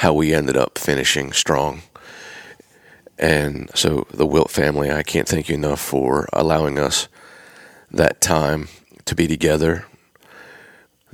how 0.00 0.12
we 0.12 0.34
ended 0.34 0.56
up 0.56 0.78
finishing 0.78 1.32
strong. 1.32 1.82
And 3.18 3.70
so, 3.74 4.06
the 4.12 4.26
Wilt 4.26 4.50
family, 4.50 4.90
I 4.90 5.02
can't 5.02 5.28
thank 5.28 5.48
you 5.48 5.54
enough 5.54 5.80
for 5.80 6.28
allowing 6.32 6.78
us 6.78 7.08
that 7.90 8.20
time 8.20 8.68
to 9.04 9.14
be 9.14 9.26
together 9.26 9.84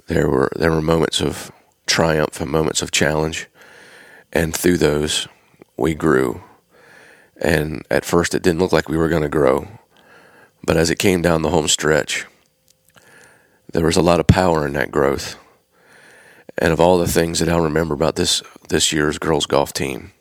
there 0.06 0.28
were 0.28 0.50
there 0.56 0.70
were 0.70 0.82
moments 0.82 1.20
of 1.20 1.50
triumph 1.86 2.40
and 2.40 2.50
moments 2.50 2.82
of 2.82 2.90
challenge, 2.90 3.48
and 4.32 4.54
through 4.54 4.78
those 4.78 5.28
we 5.76 5.94
grew. 5.94 6.42
And 7.38 7.84
at 7.90 8.04
first, 8.04 8.34
it 8.34 8.42
didn't 8.42 8.60
look 8.60 8.72
like 8.72 8.88
we 8.88 8.96
were 8.96 9.08
going 9.08 9.22
to 9.22 9.28
grow, 9.28 9.68
but 10.64 10.76
as 10.76 10.90
it 10.90 10.98
came 10.98 11.22
down 11.22 11.42
the 11.42 11.50
home 11.50 11.68
stretch, 11.68 12.24
there 13.72 13.84
was 13.84 13.96
a 13.96 14.02
lot 14.02 14.20
of 14.20 14.26
power 14.26 14.66
in 14.66 14.72
that 14.72 14.90
growth. 14.90 15.36
And 16.58 16.72
of 16.72 16.80
all 16.80 16.98
the 16.98 17.06
things 17.06 17.38
that 17.38 17.48
I'll 17.48 17.60
remember 17.60 17.94
about 17.94 18.16
this 18.16 18.42
this 18.68 18.92
year's 18.92 19.18
girls 19.18 19.46
golf 19.46 19.72
team, 19.72 20.12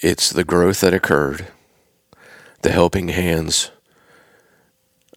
it's 0.00 0.30
the 0.30 0.44
growth 0.44 0.80
that 0.80 0.94
occurred, 0.94 1.46
the 2.62 2.72
helping 2.72 3.08
hands 3.08 3.70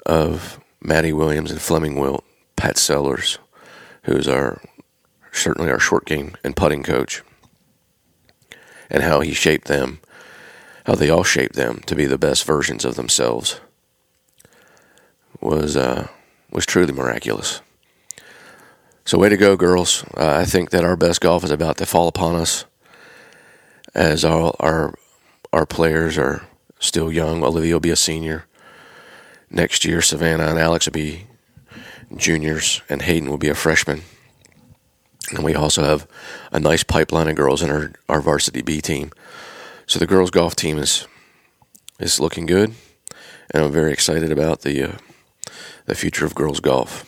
of 0.05 0.59
Maddie 0.81 1.13
Williams 1.13 1.51
and 1.51 1.61
Fleming 1.61 1.99
Wilt, 1.99 2.23
Pat 2.55 2.77
Sellers, 2.77 3.37
who's 4.03 4.27
our 4.27 4.61
certainly 5.31 5.69
our 5.69 5.79
short 5.79 6.05
game 6.05 6.37
and 6.43 6.55
putting 6.55 6.83
coach, 6.83 7.21
and 8.89 9.03
how 9.03 9.19
he 9.19 9.33
shaped 9.33 9.67
them, 9.67 9.99
how 10.85 10.95
they 10.95 11.09
all 11.09 11.23
shaped 11.23 11.55
them 11.55 11.81
to 11.85 11.95
be 11.95 12.05
the 12.05 12.17
best 12.17 12.45
versions 12.45 12.85
of 12.85 12.95
themselves, 12.95 13.59
was 15.41 15.75
uh, 15.75 16.07
was 16.49 16.65
truly 16.65 16.93
miraculous. 16.93 17.59
So, 19.07 19.19
way 19.19 19.29
to 19.29 19.37
go, 19.37 19.55
girls! 19.55 20.03
Uh, 20.17 20.35
I 20.35 20.45
think 20.45 20.71
that 20.71 20.83
our 20.83 20.95
best 20.95 21.21
golf 21.21 21.43
is 21.43 21.51
about 21.51 21.77
to 21.77 21.85
fall 21.85 22.07
upon 22.07 22.33
us, 22.33 22.65
as 23.93 24.25
our 24.25 24.55
our 24.59 24.95
our 25.53 25.67
players 25.67 26.17
are 26.17 26.47
still 26.79 27.11
young. 27.11 27.43
Olivia 27.43 27.75
will 27.75 27.79
be 27.79 27.91
a 27.91 27.95
senior 27.95 28.45
next 29.51 29.85
year. 29.85 30.01
Savannah 30.01 30.47
and 30.47 30.57
Alex 30.57 30.87
will 30.87 30.93
be 30.93 31.27
juniors, 32.17 32.81
and 32.89 33.03
Hayden 33.03 33.29
will 33.29 33.37
be 33.37 33.47
a 33.47 33.53
freshman. 33.53 34.01
And 35.29 35.43
we 35.43 35.53
also 35.53 35.83
have 35.83 36.07
a 36.51 36.59
nice 36.59 36.83
pipeline 36.83 37.27
of 37.27 37.35
girls 37.35 37.61
in 37.61 37.69
our, 37.69 37.91
our 38.09 38.21
varsity 38.21 38.63
B 38.63 38.81
team. 38.81 39.11
So 39.85 39.99
the 39.99 40.07
girls 40.07 40.31
golf 40.31 40.55
team 40.55 40.79
is 40.79 41.07
is 41.99 42.19
looking 42.19 42.47
good, 42.47 42.73
and 43.51 43.63
I'm 43.63 43.71
very 43.71 43.93
excited 43.93 44.31
about 44.31 44.61
the 44.61 44.81
uh, 44.81 44.97
the 45.85 45.93
future 45.93 46.25
of 46.25 46.33
girls 46.33 46.59
golf. 46.59 47.05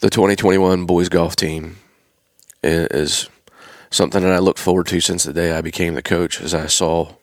The 0.00 0.10
2021 0.10 0.86
boys 0.86 1.08
golf 1.08 1.34
team 1.34 1.78
is 2.62 3.28
something 3.90 4.22
that 4.22 4.32
I 4.32 4.38
looked 4.38 4.60
forward 4.60 4.86
to 4.88 5.00
since 5.00 5.24
the 5.24 5.32
day 5.32 5.50
I 5.50 5.60
became 5.60 5.94
the 5.94 6.02
coach 6.02 6.40
as 6.40 6.54
I 6.54 6.68
saw 6.68 7.14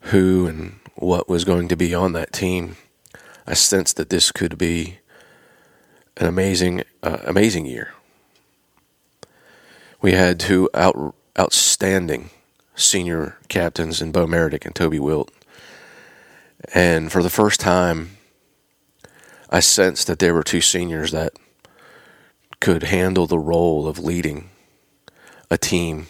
who 0.00 0.46
and 0.46 0.80
what 0.94 1.28
was 1.28 1.44
going 1.44 1.68
to 1.68 1.76
be 1.76 1.94
on 1.94 2.14
that 2.14 2.32
team. 2.32 2.78
I 3.46 3.52
sensed 3.52 3.98
that 3.98 4.08
this 4.08 4.32
could 4.32 4.56
be 4.56 5.00
an 6.16 6.26
amazing, 6.26 6.82
uh, 7.02 7.18
amazing 7.24 7.66
year. 7.66 7.92
We 10.00 10.12
had 10.12 10.40
two 10.40 10.70
out, 10.72 11.14
outstanding 11.38 12.30
senior 12.74 13.36
captains 13.48 14.00
in 14.00 14.12
Bo 14.12 14.26
Meredith 14.26 14.64
and 14.64 14.74
Toby 14.74 14.98
Wilt. 14.98 15.30
And 16.72 17.12
for 17.12 17.22
the 17.22 17.28
first 17.28 17.60
time, 17.60 18.16
I 19.50 19.60
sensed 19.60 20.06
that 20.06 20.20
there 20.20 20.32
were 20.32 20.42
two 20.42 20.62
seniors 20.62 21.10
that 21.10 21.34
could 22.60 22.84
handle 22.84 23.26
the 23.26 23.38
role 23.38 23.86
of 23.86 23.98
leading 23.98 24.50
a 25.50 25.58
team 25.58 26.06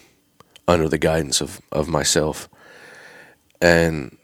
under 0.67 0.89
the 0.89 0.97
guidance 0.97 1.41
of, 1.41 1.61
of 1.71 1.87
myself. 1.87 2.49
And 3.61 4.17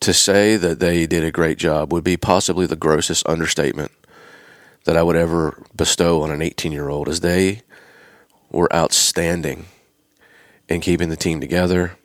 to 0.00 0.12
say 0.12 0.56
that 0.56 0.80
they 0.80 1.06
did 1.06 1.24
a 1.24 1.30
great 1.30 1.58
job 1.58 1.92
would 1.92 2.04
be 2.04 2.16
possibly 2.16 2.66
the 2.66 2.76
grossest 2.76 3.26
understatement 3.26 3.92
that 4.84 4.96
I 4.96 5.02
would 5.02 5.16
ever 5.16 5.62
bestow 5.74 6.22
on 6.22 6.30
an 6.30 6.42
18 6.42 6.72
year 6.72 6.88
old, 6.88 7.08
as 7.08 7.20
they 7.20 7.62
were 8.50 8.72
outstanding 8.74 9.66
in 10.68 10.80
keeping 10.80 11.08
the 11.08 11.16
team 11.16 11.40
together. 11.40 11.96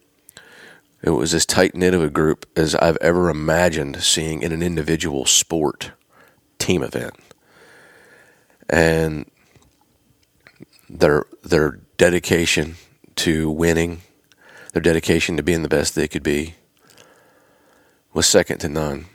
It 1.04 1.12
was 1.12 1.34
as 1.34 1.46
tight 1.46 1.76
knit 1.76 1.94
of 1.94 2.04
a 2.04 2.10
group 2.10 2.48
as 2.56 2.76
I've 2.76 2.98
ever 2.98 3.30
imagined 3.30 4.04
seeing 4.04 4.42
in 4.42 4.52
an 4.52 4.62
individual 4.62 5.26
sport 5.26 5.92
team 6.60 6.84
event. 6.84 7.16
And 8.70 9.30
their 10.92 11.26
their 11.42 11.80
dedication 11.98 12.76
to 13.16 13.50
winning, 13.50 14.02
their 14.74 14.82
dedication 14.82 15.38
to 15.38 15.44
being 15.44 15.64
the 15.64 15.70
best 15.70 15.96
they 15.96 16.08
could 16.08 16.24
be, 16.24 16.56
was 18.14 18.28
second 18.28 18.60
to 18.60 18.70
none. 18.70 19.06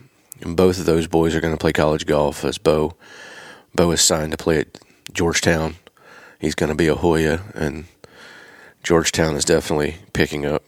And 0.40 0.56
both 0.56 0.78
of 0.78 0.86
those 0.86 1.06
boys 1.06 1.34
are 1.34 1.40
going 1.40 1.54
to 1.54 1.60
play 1.60 1.72
college 1.72 2.06
golf 2.06 2.44
as 2.44 2.58
Bo. 2.58 2.94
Bo 3.74 3.90
is 3.90 4.00
signed 4.00 4.32
to 4.32 4.38
play 4.38 4.60
at 4.60 4.78
Georgetown. 5.12 5.76
He's 6.38 6.54
going 6.54 6.68
to 6.68 6.74
be 6.74 6.88
a 6.88 6.94
Hoya, 6.94 7.40
and 7.54 7.86
Georgetown 8.82 9.34
is 9.34 9.44
definitely 9.44 9.96
picking 10.12 10.44
up 10.44 10.62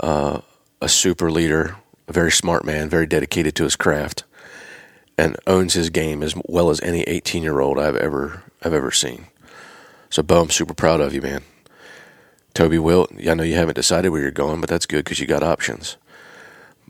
uh, 0.00 0.40
a 0.80 0.88
super 0.88 1.30
leader, 1.30 1.76
a 2.08 2.12
very 2.12 2.32
smart 2.32 2.64
man, 2.64 2.88
very 2.88 3.06
dedicated 3.06 3.54
to 3.56 3.64
his 3.64 3.76
craft, 3.76 4.24
and 5.18 5.36
owns 5.46 5.74
his 5.74 5.90
game 5.90 6.22
as 6.22 6.34
well 6.46 6.70
as 6.70 6.80
any 6.80 7.02
18 7.02 7.42
year 7.42 7.60
old 7.60 7.78
I've 7.78 7.96
ever 7.96 8.42
I've 8.62 8.74
ever 8.74 8.90
seen. 8.90 9.26
So, 10.10 10.22
Bo, 10.22 10.42
I'm 10.42 10.50
super 10.50 10.74
proud 10.74 11.00
of 11.00 11.14
you, 11.14 11.22
man. 11.22 11.42
Toby 12.54 12.78
Wilt, 12.78 13.12
I 13.28 13.34
know 13.34 13.42
you 13.42 13.54
haven't 13.54 13.74
decided 13.74 14.08
where 14.08 14.22
you're 14.22 14.30
going, 14.30 14.60
but 14.60 14.70
that's 14.70 14.86
good 14.86 15.04
because 15.04 15.20
you 15.20 15.26
got 15.26 15.42
options. 15.42 15.96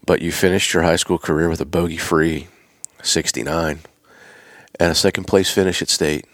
But 0.05 0.23
you 0.23 0.31
finished 0.31 0.73
your 0.73 0.85
high 0.85 0.97
school 0.97 1.19
career 1.19 1.49
with 1.49 1.61
a 1.61 1.67
bogey 1.67 1.97
free 1.97 2.47
69 3.03 3.81
and 4.79 4.93
a 4.93 4.95
second 4.95 5.25
place 5.25 5.51
finish 5.51 5.83
at 5.83 5.89
state. 5.89 6.25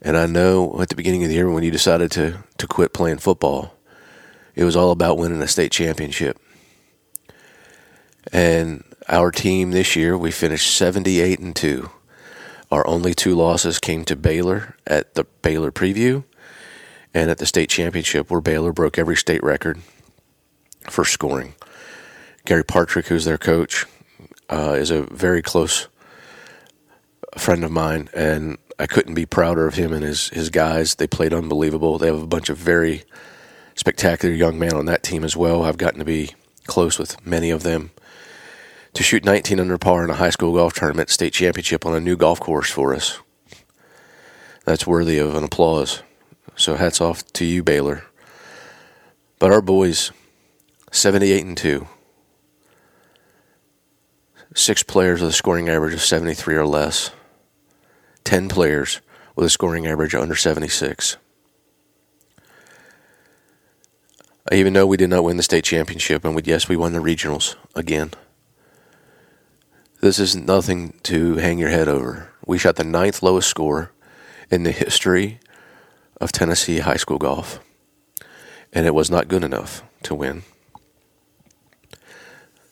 And 0.00 0.16
I 0.16 0.26
know 0.26 0.80
at 0.80 0.88
the 0.88 0.94
beginning 0.94 1.24
of 1.24 1.28
the 1.28 1.34
year 1.34 1.50
when 1.50 1.62
you 1.62 1.70
decided 1.70 2.10
to, 2.12 2.42
to 2.56 2.66
quit 2.66 2.94
playing 2.94 3.18
football, 3.18 3.74
it 4.54 4.64
was 4.64 4.76
all 4.76 4.92
about 4.92 5.18
winning 5.18 5.42
a 5.42 5.48
state 5.48 5.72
championship. 5.72 6.38
And 8.32 8.84
our 9.08 9.30
team 9.30 9.72
this 9.72 9.96
year, 9.96 10.16
we 10.16 10.30
finished 10.30 10.74
78 10.76 11.38
and 11.38 11.54
2. 11.54 11.90
Our 12.70 12.86
only 12.86 13.14
two 13.14 13.34
losses 13.34 13.78
came 13.78 14.04
to 14.04 14.16
Baylor 14.16 14.76
at 14.86 15.14
the 15.14 15.24
Baylor 15.42 15.72
preview 15.72 16.24
and 17.12 17.30
at 17.30 17.38
the 17.38 17.46
state 17.46 17.68
championship, 17.68 18.30
where 18.30 18.40
Baylor 18.40 18.72
broke 18.72 18.98
every 18.98 19.16
state 19.16 19.42
record 19.42 19.80
for 20.88 21.04
scoring. 21.04 21.54
Gary 22.44 22.64
Partrick, 22.64 23.06
who's 23.06 23.24
their 23.24 23.38
coach, 23.38 23.86
uh, 24.48 24.76
is 24.78 24.90
a 24.90 25.02
very 25.02 25.42
close 25.42 25.88
friend 27.36 27.64
of 27.64 27.70
mine, 27.70 28.08
and 28.14 28.58
I 28.78 28.86
couldn't 28.86 29.14
be 29.14 29.26
prouder 29.26 29.66
of 29.66 29.74
him 29.74 29.92
and 29.92 30.04
his 30.04 30.28
his 30.28 30.48
guys. 30.50 30.94
They 30.94 31.06
played 31.06 31.34
unbelievable. 31.34 31.98
They 31.98 32.06
have 32.06 32.22
a 32.22 32.26
bunch 32.26 32.48
of 32.48 32.56
very 32.56 33.04
spectacular 33.74 34.34
young 34.34 34.58
men 34.58 34.74
on 34.74 34.86
that 34.86 35.02
team 35.02 35.24
as 35.24 35.36
well. 35.36 35.64
I've 35.64 35.78
gotten 35.78 35.98
to 35.98 36.04
be 36.04 36.30
close 36.66 36.98
with 36.98 37.24
many 37.26 37.50
of 37.50 37.62
them. 37.62 37.90
To 38.94 39.02
shoot 39.02 39.24
19 39.24 39.60
under 39.60 39.78
par 39.78 40.04
in 40.04 40.10
a 40.10 40.14
high 40.14 40.30
school 40.30 40.54
golf 40.54 40.74
tournament 40.74 41.10
state 41.10 41.32
championship 41.32 41.86
on 41.86 41.94
a 41.94 42.00
new 42.00 42.16
golf 42.16 42.40
course 42.40 42.70
for 42.70 42.94
us, 42.94 43.18
that's 44.64 44.86
worthy 44.86 45.18
of 45.18 45.34
an 45.34 45.44
applause. 45.44 46.02
So 46.56 46.74
hats 46.74 47.00
off 47.00 47.24
to 47.34 47.44
you, 47.44 47.62
Baylor. 47.62 48.04
But 49.38 49.52
our 49.52 49.62
boys, 49.62 50.10
78 50.90 51.44
and 51.44 51.56
2 51.56 51.86
six 54.54 54.82
players 54.82 55.20
with 55.20 55.30
a 55.30 55.34
scoring 55.34 55.68
average 55.68 55.94
of 55.94 56.02
73 56.02 56.56
or 56.56 56.66
less, 56.66 57.10
10 58.24 58.48
players 58.48 59.00
with 59.36 59.46
a 59.46 59.50
scoring 59.50 59.86
average 59.86 60.14
under 60.14 60.34
76. 60.34 61.16
I 64.50 64.54
even 64.56 64.72
know 64.72 64.86
we 64.86 64.96
did 64.96 65.10
not 65.10 65.22
win 65.22 65.36
the 65.36 65.42
state 65.42 65.64
championship, 65.64 66.24
and 66.24 66.34
we, 66.34 66.42
yes, 66.44 66.68
we 66.68 66.76
won 66.76 66.92
the 66.92 66.98
regionals 66.98 67.54
again. 67.74 68.10
This 70.00 70.18
is 70.18 70.34
nothing 70.34 70.94
to 71.02 71.36
hang 71.36 71.58
your 71.58 71.68
head 71.68 71.86
over. 71.86 72.30
We 72.46 72.56
shot 72.56 72.76
the 72.76 72.84
ninth 72.84 73.22
lowest 73.22 73.50
score 73.50 73.92
in 74.50 74.62
the 74.62 74.72
history 74.72 75.40
of 76.18 76.32
Tennessee 76.32 76.78
high 76.78 76.96
school 76.96 77.18
golf, 77.18 77.60
and 78.72 78.86
it 78.86 78.94
was 78.94 79.10
not 79.10 79.28
good 79.28 79.44
enough 79.44 79.82
to 80.04 80.14
win. 80.14 80.42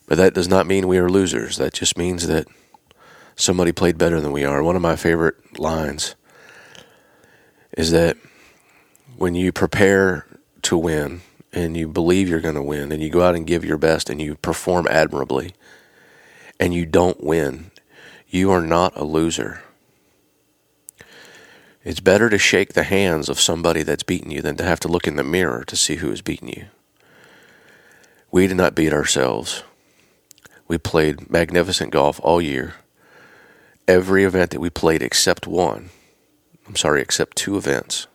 But 0.07 0.17
that 0.17 0.33
does 0.33 0.49
not 0.49 0.67
mean 0.67 0.89
we 0.89 0.97
are 0.97 1.11
losers. 1.11 1.59
That 1.59 1.75
just 1.75 1.99
means 1.99 2.27
that 2.29 2.47
somebody 3.37 3.73
played 3.73 3.99
better 3.99 4.23
than 4.23 4.33
we 4.33 4.47
are. 4.47 4.63
One 4.63 4.77
of 4.77 4.81
my 4.81 4.97
favorite 4.97 5.59
lines 5.59 6.15
is 7.77 7.91
that 7.91 8.17
when 9.19 9.35
you 9.35 9.53
prepare 9.53 10.27
to 10.63 10.79
win 10.79 11.21
and 11.53 11.77
you 11.77 11.89
believe 11.89 12.27
you're 12.27 12.41
going 12.41 12.55
to 12.55 12.63
win 12.63 12.91
and 12.91 13.03
you 13.03 13.11
go 13.11 13.21
out 13.21 13.35
and 13.35 13.47
give 13.47 13.67
your 13.67 13.77
best 13.77 14.09
and 14.09 14.19
you 14.19 14.35
perform 14.37 14.87
admirably 14.89 15.53
and 16.61 16.75
you 16.75 16.87
don't 16.87 17.23
win, 17.23 17.71
you 18.27 18.51
are 18.51 18.61
not 18.61 18.97
a 18.97 19.05
loser. 19.05 19.63
It's 21.85 22.01
better 22.01 22.29
to 22.29 22.39
shake 22.39 22.75
the 22.75 22.83
hands 22.83 23.29
of 23.29 23.41
somebody 23.41 23.83
that's 23.83 24.03
beaten 24.03 24.31
you 24.31 24.43
than 24.43 24.57
to 24.57 24.65
have 24.65 24.81
to 24.81 24.89
look 24.89 25.07
in 25.07 25.17
the 25.17 25.25
mirror 25.25 25.65
to 25.65 25.77
see 25.77 25.97
who 25.97 26.11
has 26.11 26.21
beaten 26.21 26.49
you. 26.49 26.67
We 28.31 28.47
did 28.47 28.57
not 28.57 28.75
beat 28.75 28.93
ourselves. 28.93 29.63
We 30.67 30.77
played 30.77 31.31
magnificent 31.31 31.93
golf 31.93 32.21
all 32.23 32.43
year. 32.43 32.75
Every 33.87 34.25
event 34.25 34.51
that 34.51 34.61
we 34.61 34.69
played 34.69 35.03
except 35.03 35.47
one, 35.47 35.89
I'm 36.67 36.77
sorry, 36.77 37.01
except 37.01 37.39
two 37.39 37.57
events, 37.57 38.07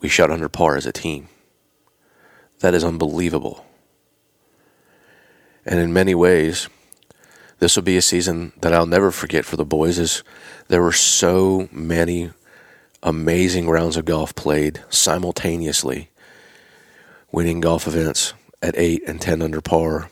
we 0.00 0.08
shot 0.08 0.30
under 0.30 0.48
par 0.48 0.76
as 0.76 0.86
a 0.86 0.92
team. 0.92 1.28
That 2.60 2.74
is 2.74 2.84
unbelievable. 2.84 3.66
And 5.66 5.80
in 5.80 5.92
many 5.92 6.14
ways, 6.14 6.68
this 7.62 7.76
will 7.76 7.84
be 7.84 7.96
a 7.96 8.02
season 8.02 8.52
that 8.60 8.74
I'll 8.74 8.86
never 8.86 9.12
forget 9.12 9.44
for 9.44 9.54
the 9.54 9.64
boys 9.64 9.96
as 9.96 10.24
there 10.66 10.82
were 10.82 10.90
so 10.90 11.68
many 11.70 12.32
amazing 13.04 13.68
rounds 13.68 13.96
of 13.96 14.04
golf 14.04 14.34
played 14.34 14.82
simultaneously, 14.90 16.10
winning 17.30 17.60
golf 17.60 17.86
events 17.86 18.34
at 18.62 18.76
8 18.76 19.04
and 19.06 19.20
10 19.20 19.42
under 19.42 19.60
par, 19.60 20.10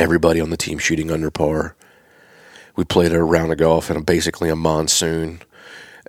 everybody 0.00 0.40
on 0.40 0.50
the 0.50 0.56
team 0.56 0.78
shooting 0.78 1.12
under 1.12 1.30
par. 1.30 1.76
We 2.74 2.84
played 2.84 3.12
a 3.12 3.22
round 3.22 3.52
of 3.52 3.58
golf 3.58 3.88
in 3.88 4.02
basically 4.02 4.50
a 4.50 4.56
monsoon, 4.56 5.42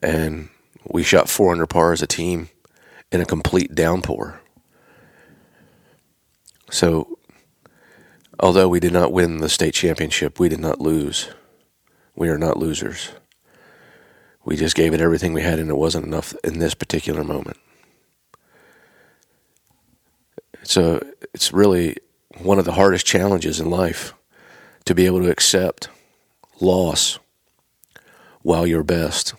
and 0.02 0.50
we 0.84 1.04
shot 1.04 1.30
four 1.30 1.52
under 1.52 1.68
par 1.68 1.94
as 1.94 2.02
a 2.02 2.08
team 2.08 2.50
in 3.12 3.22
a 3.22 3.26
complete 3.26 3.76
downpour. 3.76 4.42
So, 6.72 7.20
although 8.42 8.68
we 8.68 8.80
did 8.80 8.94
not 8.94 9.14
win 9.14 9.38
the 9.38 9.50
state 9.50 9.74
championship, 9.74 10.40
we 10.40 10.50
did 10.50 10.60
not 10.60 10.82
lose. 10.82 11.30
We 12.16 12.30
are 12.30 12.38
not 12.38 12.58
losers. 12.58 13.12
We 14.44 14.56
just 14.58 14.76
gave 14.76 14.94
it 14.94 15.02
everything 15.02 15.34
we 15.34 15.44
had, 15.44 15.60
and 15.60 15.70
it 15.70 15.78
wasn't 15.78 16.08
enough 16.08 16.34
in 16.44 16.60
this 16.60 16.74
particular 16.74 17.24
moment. 17.24 17.58
So, 20.64 21.02
it's 21.34 21.54
really 21.54 21.98
one 22.40 22.60
of 22.60 22.66
the 22.66 22.74
hardest 22.74 23.06
challenges 23.06 23.60
in 23.60 23.70
life 23.70 24.14
to 24.86 24.96
be 24.96 25.06
able 25.06 25.22
to 25.22 25.30
accept 25.30 25.90
loss 26.60 27.20
while 28.42 28.66
your 28.66 28.84
best 28.84 29.34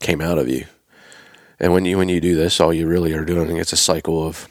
came 0.00 0.20
out 0.20 0.38
of 0.38 0.48
you. 0.48 0.66
And 1.58 1.72
when 1.72 1.84
you 1.84 1.98
when 1.98 2.08
you 2.08 2.20
do 2.20 2.34
this, 2.34 2.60
all 2.60 2.72
you 2.72 2.86
really 2.86 3.12
are 3.12 3.24
doing 3.24 3.58
is 3.58 3.72
a 3.72 3.76
cycle 3.76 4.26
of 4.26 4.48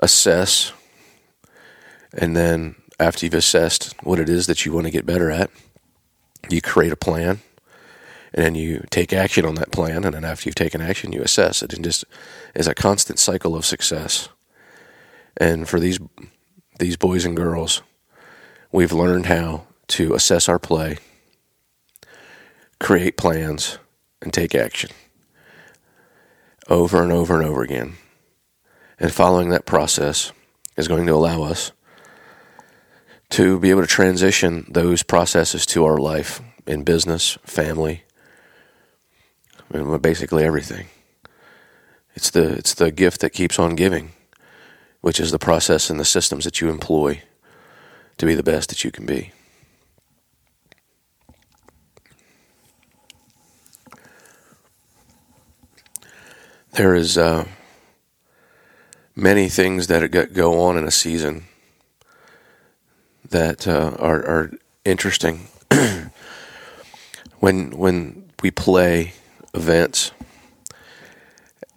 assess, 0.00 0.72
and 2.12 2.36
then 2.36 2.76
after 2.98 3.26
you've 3.26 3.34
assessed 3.34 3.94
what 4.02 4.18
it 4.18 4.28
is 4.28 4.46
that 4.46 4.64
you 4.64 4.72
want 4.72 4.86
to 4.86 4.92
get 4.92 5.06
better 5.06 5.30
at, 5.30 5.50
you 6.48 6.60
create 6.60 6.92
a 6.92 6.96
plan, 6.96 7.40
and 8.32 8.44
then 8.44 8.54
you 8.54 8.84
take 8.90 9.12
action 9.12 9.44
on 9.44 9.54
that 9.56 9.72
plan, 9.72 10.04
and 10.04 10.14
then 10.14 10.24
after 10.24 10.48
you've 10.48 10.54
taken 10.54 10.80
action, 10.80 11.12
you 11.12 11.22
assess 11.22 11.62
it, 11.62 11.72
and 11.72 11.84
just 11.84 12.04
is 12.54 12.66
a 12.66 12.74
constant 12.74 13.18
cycle 13.18 13.54
of 13.54 13.66
success. 13.66 14.28
And 15.36 15.68
for 15.68 15.80
these 15.80 15.98
these 16.78 16.96
boys 16.96 17.24
and 17.24 17.36
girls, 17.36 17.82
we've 18.70 18.92
learned 18.92 19.26
how 19.26 19.66
to 19.88 20.14
assess 20.14 20.48
our 20.48 20.58
play, 20.58 20.98
create 22.78 23.16
plans, 23.16 23.78
and 24.20 24.32
take 24.32 24.54
action 24.54 24.90
over 26.68 27.02
and 27.02 27.12
over 27.12 27.38
and 27.38 27.46
over 27.48 27.62
again. 27.62 27.94
And 28.98 29.12
following 29.12 29.50
that 29.50 29.66
process 29.66 30.32
is 30.76 30.88
going 30.88 31.06
to 31.06 31.14
allow 31.14 31.42
us 31.42 31.72
to 33.30 33.58
be 33.58 33.70
able 33.70 33.82
to 33.82 33.86
transition 33.86 34.66
those 34.68 35.02
processes 35.02 35.66
to 35.66 35.84
our 35.84 35.98
life 35.98 36.40
in 36.66 36.84
business, 36.84 37.38
family, 37.44 38.02
basically 40.00 40.44
everything. 40.44 40.86
It's 42.14 42.30
the 42.30 42.52
it's 42.52 42.74
the 42.74 42.90
gift 42.90 43.20
that 43.20 43.30
keeps 43.30 43.58
on 43.58 43.74
giving, 43.74 44.12
which 45.00 45.20
is 45.20 45.32
the 45.32 45.38
process 45.38 45.90
and 45.90 46.00
the 46.00 46.04
systems 46.04 46.44
that 46.44 46.60
you 46.60 46.70
employ 46.70 47.22
to 48.18 48.26
be 48.26 48.34
the 48.34 48.42
best 48.42 48.70
that 48.70 48.84
you 48.84 48.90
can 48.90 49.04
be. 49.04 49.32
There 56.72 56.94
is 56.94 57.16
uh, 57.16 57.46
many 59.14 59.48
things 59.48 59.86
that 59.86 60.32
go 60.34 60.60
on 60.60 60.76
in 60.76 60.84
a 60.84 60.90
season 60.90 61.44
that 63.30 63.66
uh, 63.66 63.96
are, 63.98 64.24
are 64.24 64.52
interesting. 64.84 65.48
when 67.40 67.70
when 67.70 68.30
we 68.42 68.50
play 68.50 69.12
events 69.54 70.12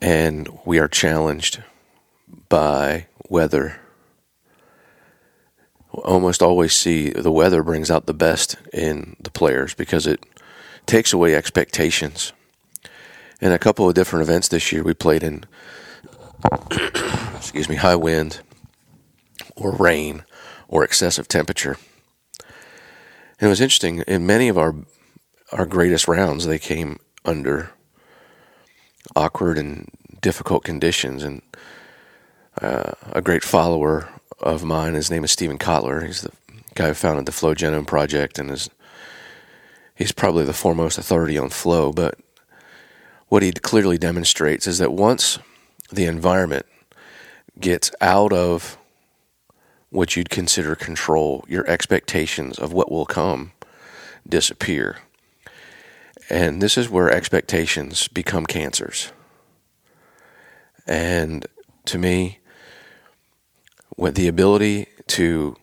and 0.02 0.48
we 0.66 0.80
are 0.80 0.88
challenged 0.88 1.64
by 2.48 3.08
weather, 3.30 3.80
we 5.94 6.02
almost 6.04 6.42
always 6.42 6.74
see 6.74 7.10
the 7.10 7.32
weather 7.32 7.64
brings 7.64 7.90
out 7.90 8.06
the 8.06 8.14
best 8.14 8.56
in 8.74 9.16
the 9.20 9.32
players 9.32 9.74
because 9.74 10.06
it 10.08 10.24
takes 10.86 11.14
away 11.14 11.36
expectations. 11.36 12.34
In 13.42 13.52
a 13.52 13.60
couple 13.60 13.88
of 13.88 13.96
different 13.96 14.24
events 14.24 14.50
this 14.50 14.72
year, 14.72 14.84
we 14.84 14.94
played 14.94 15.24
in, 15.24 15.46
excuse 17.36 17.70
me, 17.70 17.76
high 17.76 17.96
wind 17.96 18.42
or 19.56 19.72
rain 19.72 20.24
or 20.70 20.84
excessive 20.84 21.28
temperature. 21.28 21.78
And 23.40 23.48
it 23.48 23.50
was 23.50 23.60
interesting. 23.60 24.00
In 24.08 24.26
many 24.26 24.48
of 24.48 24.58
our 24.58 24.76
our 25.52 25.66
greatest 25.66 26.08
rounds, 26.08 26.46
they 26.46 26.60
came 26.60 27.00
under 27.26 27.72
awkward 29.16 29.58
and 29.58 29.90
difficult 30.22 30.64
conditions. 30.64 31.24
And 31.24 31.42
uh, 32.62 32.92
a 33.12 33.22
great 33.22 33.44
follower 33.44 34.08
of 34.40 34.64
mine, 34.64 34.94
his 34.94 35.10
name 35.10 35.24
is 35.24 35.32
Steven 35.32 35.58
Kotler. 35.58 36.06
He's 36.06 36.22
the 36.22 36.32
guy 36.76 36.90
who 36.90 36.94
founded 36.94 37.26
the 37.26 37.32
Flow 37.32 37.56
Genome 37.56 37.88
Project, 37.88 38.38
and 38.38 38.52
is 38.52 38.70
he's 39.96 40.12
probably 40.12 40.46
the 40.46 40.54
foremost 40.54 40.98
authority 40.98 41.38
on 41.38 41.50
flow. 41.50 41.92
But 41.92 42.20
what 43.28 43.44
he 43.44 43.52
clearly 43.52 43.98
demonstrates 43.98 44.68
is 44.68 44.78
that 44.78 44.94
once 44.94 45.40
the 45.92 46.06
environment 46.06 46.66
gets 47.60 47.92
out 48.00 48.32
of 48.32 48.78
what 49.90 50.16
you'd 50.16 50.30
consider 50.30 50.76
control, 50.76 51.44
your 51.48 51.68
expectations 51.68 52.60
of 52.60 52.72
what 52.74 52.92
will 52.92 53.06
come 53.06 53.52
disappear. 54.28 54.98
And 56.30 56.62
this 56.62 56.78
is 56.78 56.90
where 56.90 57.10
expectations 57.10 58.08
become 58.08 58.46
cancers. 58.46 59.12
And 60.86 61.48
to 61.86 61.98
me, 61.98 62.40
with 63.98 64.16
the 64.16 64.28
ability 64.28 64.88
to 65.08 65.56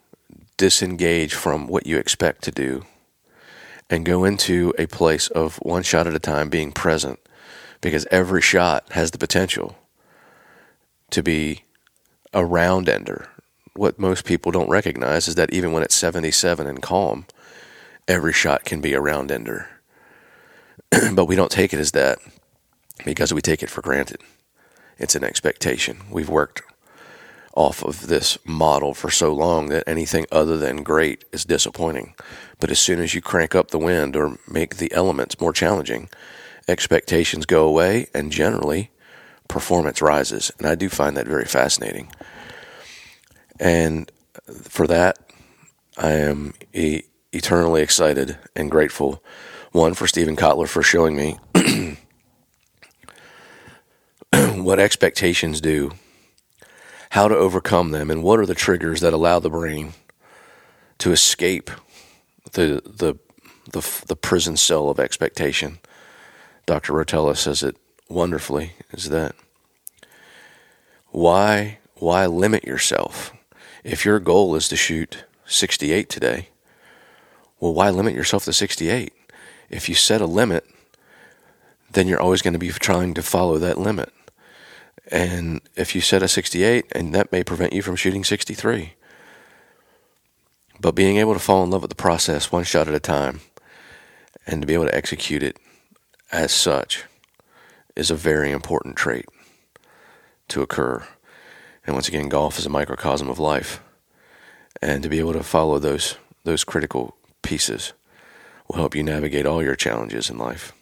disengage 0.57 1.35
from 1.35 1.67
what 1.67 1.87
you 1.87 1.97
expect 1.97 2.43
to 2.43 2.51
do 2.51 2.85
and 3.89 4.05
go 4.05 4.25
into 4.25 4.75
a 4.79 4.87
place 4.87 5.29
of 5.29 5.57
one 5.57 5.83
shot 5.83 6.07
at 6.07 6.15
a 6.15 6.19
time 6.19 6.49
being 6.49 6.73
present 6.73 7.21
because 7.81 8.07
every 8.11 8.43
shot 8.43 8.85
has 8.93 9.11
the 9.11 9.19
potential 9.19 9.77
to 11.11 11.23
be 11.23 11.62
a 12.33 12.45
round 12.45 12.89
ender 12.89 13.29
what 13.79 13.99
most 13.99 14.25
people 14.25 14.53
don't 14.53 14.69
recognize 14.69 15.29
is 15.29 15.35
that 15.35 15.53
even 15.53 15.73
when 15.73 15.83
it's 15.83 15.95
77 15.95 16.67
and 16.67 16.83
calm, 16.83 17.27
every 18.09 18.33
shot 18.33 18.65
can 18.65 18.81
be 18.81 18.93
a 18.93 19.01
round 19.01 19.31
ender. 19.31 19.69
but 21.15 21.27
we 21.27 21.37
don't 21.37 21.51
take 21.51 21.73
it 21.73 21.81
as 21.81 21.93
that 21.93 22.19
because 23.05 23.35
we 23.35 23.41
take 23.41 23.62
it 23.62 23.71
for 23.71 23.83
granted. 23.83 24.21
It's 24.99 25.15
an 25.15 25.25
expectation. 25.25 25.99
We've 26.11 26.29
worked 26.29 26.62
off 27.55 27.83
of 27.83 28.09
this 28.09 28.39
model 28.45 28.93
for 28.95 29.11
so 29.11 29.33
long 29.33 29.69
that 29.69 29.85
anything 29.87 30.27
other 30.31 30.59
than 30.59 30.83
great 30.83 31.25
is 31.33 31.45
disappointing. 31.45 32.15
But 32.61 32.71
as 32.71 32.79
soon 32.79 33.01
as 33.01 33.15
you 33.15 33.23
crank 33.23 33.55
up 33.55 33.71
the 33.71 33.79
wind 33.79 34.15
or 34.15 34.39
make 34.47 34.77
the 34.77 34.93
elements 34.93 35.41
more 35.41 35.53
challenging, 35.53 36.09
expectations 36.69 37.47
go 37.47 37.67
away 37.67 38.09
and 38.15 38.31
generally 38.31 38.91
performance 39.49 40.03
rises. 40.03 40.53
And 40.59 40.67
I 40.67 40.75
do 40.75 40.89
find 40.89 41.17
that 41.17 41.27
very 41.27 41.47
fascinating. 41.47 42.12
And 43.59 44.11
for 44.62 44.87
that, 44.87 45.19
I 45.97 46.12
am 46.12 46.55
e- 46.73 47.03
eternally 47.33 47.83
excited 47.83 48.38
and 48.55 48.71
grateful. 48.71 49.23
One, 49.73 49.95
for 49.95 50.07
Steven 50.07 50.37
Kotler 50.37 50.69
for 50.69 50.83
showing 50.83 51.16
me 51.16 51.38
what 54.33 54.79
expectations 54.79 55.61
do, 55.61 55.92
how 57.11 57.29
to 57.29 57.37
overcome 57.37 57.90
them, 57.90 58.11
and 58.11 58.23
what 58.23 58.38
are 58.38 58.47
the 58.47 58.55
triggers 58.55 59.01
that 59.01 59.12
allow 59.12 59.38
the 59.38 59.51
brain 59.51 59.95
to 60.99 61.12
escape 61.12 61.71
the, 62.53 62.83
the, 62.85 63.19
the, 63.71 64.05
the 64.07 64.16
prison 64.16 64.57
cell 64.57 64.88
of 64.88 64.99
expectation. 64.99 65.79
Dr. 66.66 66.92
Rotella 66.95 67.37
says 67.37 67.62
it 67.62 67.77
wonderfully 68.09 68.73
is 68.92 69.09
that 69.09 69.35
why 71.11 71.79
why 71.95 72.27
limit 72.27 72.64
yourself 72.64 73.33
if 73.87 74.05
your 74.05 74.18
goal 74.18 74.57
is 74.57 74.68
to 74.68 74.77
shoot 74.77 75.25
68 75.44 76.09
today, 76.09 76.49
well, 77.61 77.72
why 77.72 77.88
limit 77.88 78.14
yourself 78.14 78.44
to 78.44 78.53
68? 78.53 79.12
If 79.70 79.88
you 79.88 79.94
set 79.94 80.20
a 80.20 80.27
limit, 80.27 80.66
then 81.92 82.09
you're 82.09 82.20
always 82.20 82.42
going 82.42 82.53
to 82.55 82.59
be 82.59 82.70
trying 82.70 83.14
to 83.14 83.22
follow 83.22 83.59
that 83.59 83.79
limit. 83.79 84.12
And 85.12 85.61
if 85.77 85.94
you 85.94 86.01
set 86.01 86.25
a 86.25 86.27
68, 86.27 86.87
and 86.92 87.14
that 87.14 87.31
may 87.31 87.44
prevent 87.44 87.72
you 87.72 87.81
from 87.81 87.94
shooting 87.94 88.25
63. 88.25 88.94
But 90.81 90.96
being 90.96 91.18
able 91.18 91.35
to 91.35 91.40
fall 91.40 91.62
in 91.62 91.70
love 91.70 91.83
with 91.83 91.90
the 91.90 91.94
process 91.94 92.51
one 92.51 92.64
shot 92.64 92.88
at 92.88 92.94
a 92.94 93.01
time 93.01 93.38
and 94.49 94.61
to 94.61 94.66
be 94.66 94.75
able 94.75 94.87
to 94.87 94.94
execute 94.94 95.44
it 95.44 95.59
as 96.33 96.51
such 96.51 97.05
is 97.94 98.11
a 98.11 98.16
very 98.16 98.51
important 98.51 98.96
trait 98.96 99.27
to 100.49 100.61
occur. 100.61 101.07
And 101.87 101.94
once 101.94 102.09
again, 102.09 102.29
golf 102.29 102.59
is 102.59 102.66
a 102.66 102.70
microcosm 102.70 103.29
of 103.29 103.38
life. 103.38 103.81
And 104.83 105.03
to 105.03 105.09
be 105.09 105.20
able 105.20 105.33
to 105.33 105.42
follow 105.42 105.79
those 105.79 106.16
those 106.44 106.64
critical 106.64 107.16
pieces 107.42 107.92
will 108.68 108.77
help 108.77 108.94
you 108.94 109.03
navigate 109.03 109.46
all 109.46 109.62
your 109.62 109.75
challenges 109.75 110.31
in 110.31 110.38
life. 110.38 110.72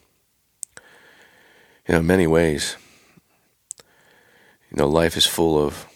You 1.87 1.93
know, 1.93 1.99
in 1.99 2.07
many 2.07 2.27
ways, 2.27 2.75
you 4.69 4.77
know, 4.77 4.87
life 4.87 5.15
is 5.15 5.25
full 5.25 5.63
of 5.63 5.87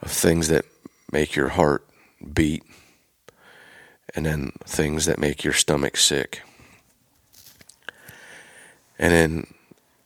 of 0.00 0.10
things 0.10 0.48
that 0.48 0.64
make 1.10 1.34
your 1.34 1.48
heart 1.48 1.86
beat 2.32 2.62
and 4.14 4.26
then 4.26 4.52
things 4.64 5.06
that 5.06 5.18
make 5.18 5.44
your 5.44 5.52
stomach 5.52 5.96
sick. 5.96 6.42
And 8.98 9.12
then 9.12 9.46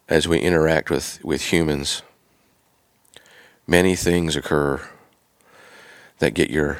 as 0.08 0.26
we 0.26 0.38
interact 0.38 0.90
with, 0.90 1.18
with 1.22 1.52
humans, 1.52 2.02
many 3.68 3.94
things 3.94 4.34
occur 4.34 4.80
that 6.18 6.34
get 6.34 6.50
your 6.50 6.78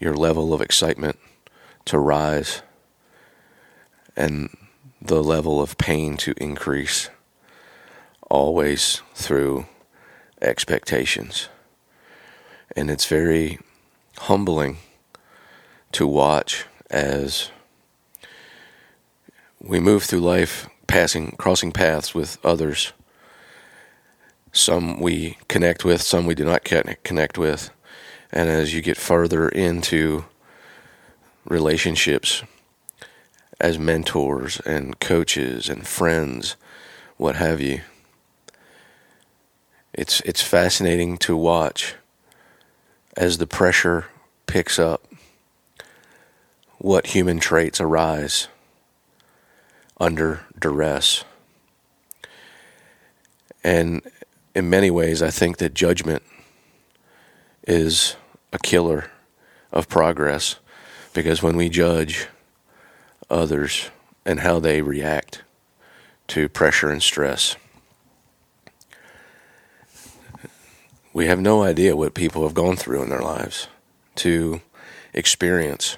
your 0.00 0.14
level 0.14 0.52
of 0.52 0.60
excitement 0.60 1.18
to 1.86 1.98
rise 1.98 2.62
and 4.14 4.54
the 5.00 5.22
level 5.22 5.60
of 5.60 5.78
pain 5.78 6.16
to 6.16 6.34
increase 6.36 7.08
always 8.30 9.02
through 9.14 9.66
expectations. 10.40 11.48
And 12.76 12.90
it's 12.90 13.06
very 13.06 13.58
humbling 14.18 14.78
to 15.92 16.06
watch 16.06 16.66
as 16.90 17.50
we 19.60 19.80
move 19.80 20.04
through 20.04 20.20
life 20.20 20.68
passing 20.86 21.32
crossing 21.32 21.72
paths 21.72 22.14
with 22.14 22.38
others 22.44 22.92
some 24.52 25.00
we 25.00 25.38
connect 25.48 25.84
with, 25.84 26.02
some 26.02 26.26
we 26.26 26.34
do 26.34 26.44
not 26.44 26.64
connect 26.64 27.38
with. 27.38 27.70
And 28.30 28.48
as 28.48 28.72
you 28.74 28.82
get 28.82 28.96
further 28.96 29.48
into 29.48 30.24
relationships, 31.44 32.42
as 33.60 33.78
mentors 33.78 34.60
and 34.60 34.98
coaches 35.00 35.68
and 35.68 35.86
friends, 35.86 36.56
what 37.16 37.36
have 37.36 37.60
you. 37.60 37.80
It's 39.92 40.20
it's 40.22 40.42
fascinating 40.42 41.18
to 41.18 41.36
watch 41.36 41.94
as 43.16 43.38
the 43.38 43.46
pressure 43.46 44.06
picks 44.46 44.78
up 44.78 45.06
what 46.78 47.08
human 47.08 47.38
traits 47.38 47.80
arise 47.80 48.48
under 50.00 50.44
duress. 50.58 51.24
And 53.62 54.02
in 54.54 54.68
many 54.68 54.90
ways, 54.90 55.22
I 55.22 55.30
think 55.30 55.58
that 55.58 55.74
judgment 55.74 56.22
is 57.66 58.16
a 58.52 58.58
killer 58.58 59.10
of 59.72 59.88
progress 59.88 60.56
because 61.14 61.42
when 61.42 61.56
we 61.56 61.68
judge 61.68 62.28
others 63.30 63.90
and 64.24 64.40
how 64.40 64.58
they 64.60 64.82
react 64.82 65.42
to 66.28 66.48
pressure 66.48 66.90
and 66.90 67.02
stress, 67.02 67.56
we 71.12 71.26
have 71.26 71.40
no 71.40 71.62
idea 71.62 71.96
what 71.96 72.14
people 72.14 72.42
have 72.42 72.54
gone 72.54 72.76
through 72.76 73.02
in 73.02 73.10
their 73.10 73.20
lives 73.20 73.68
to 74.14 74.60
experience 75.12 75.96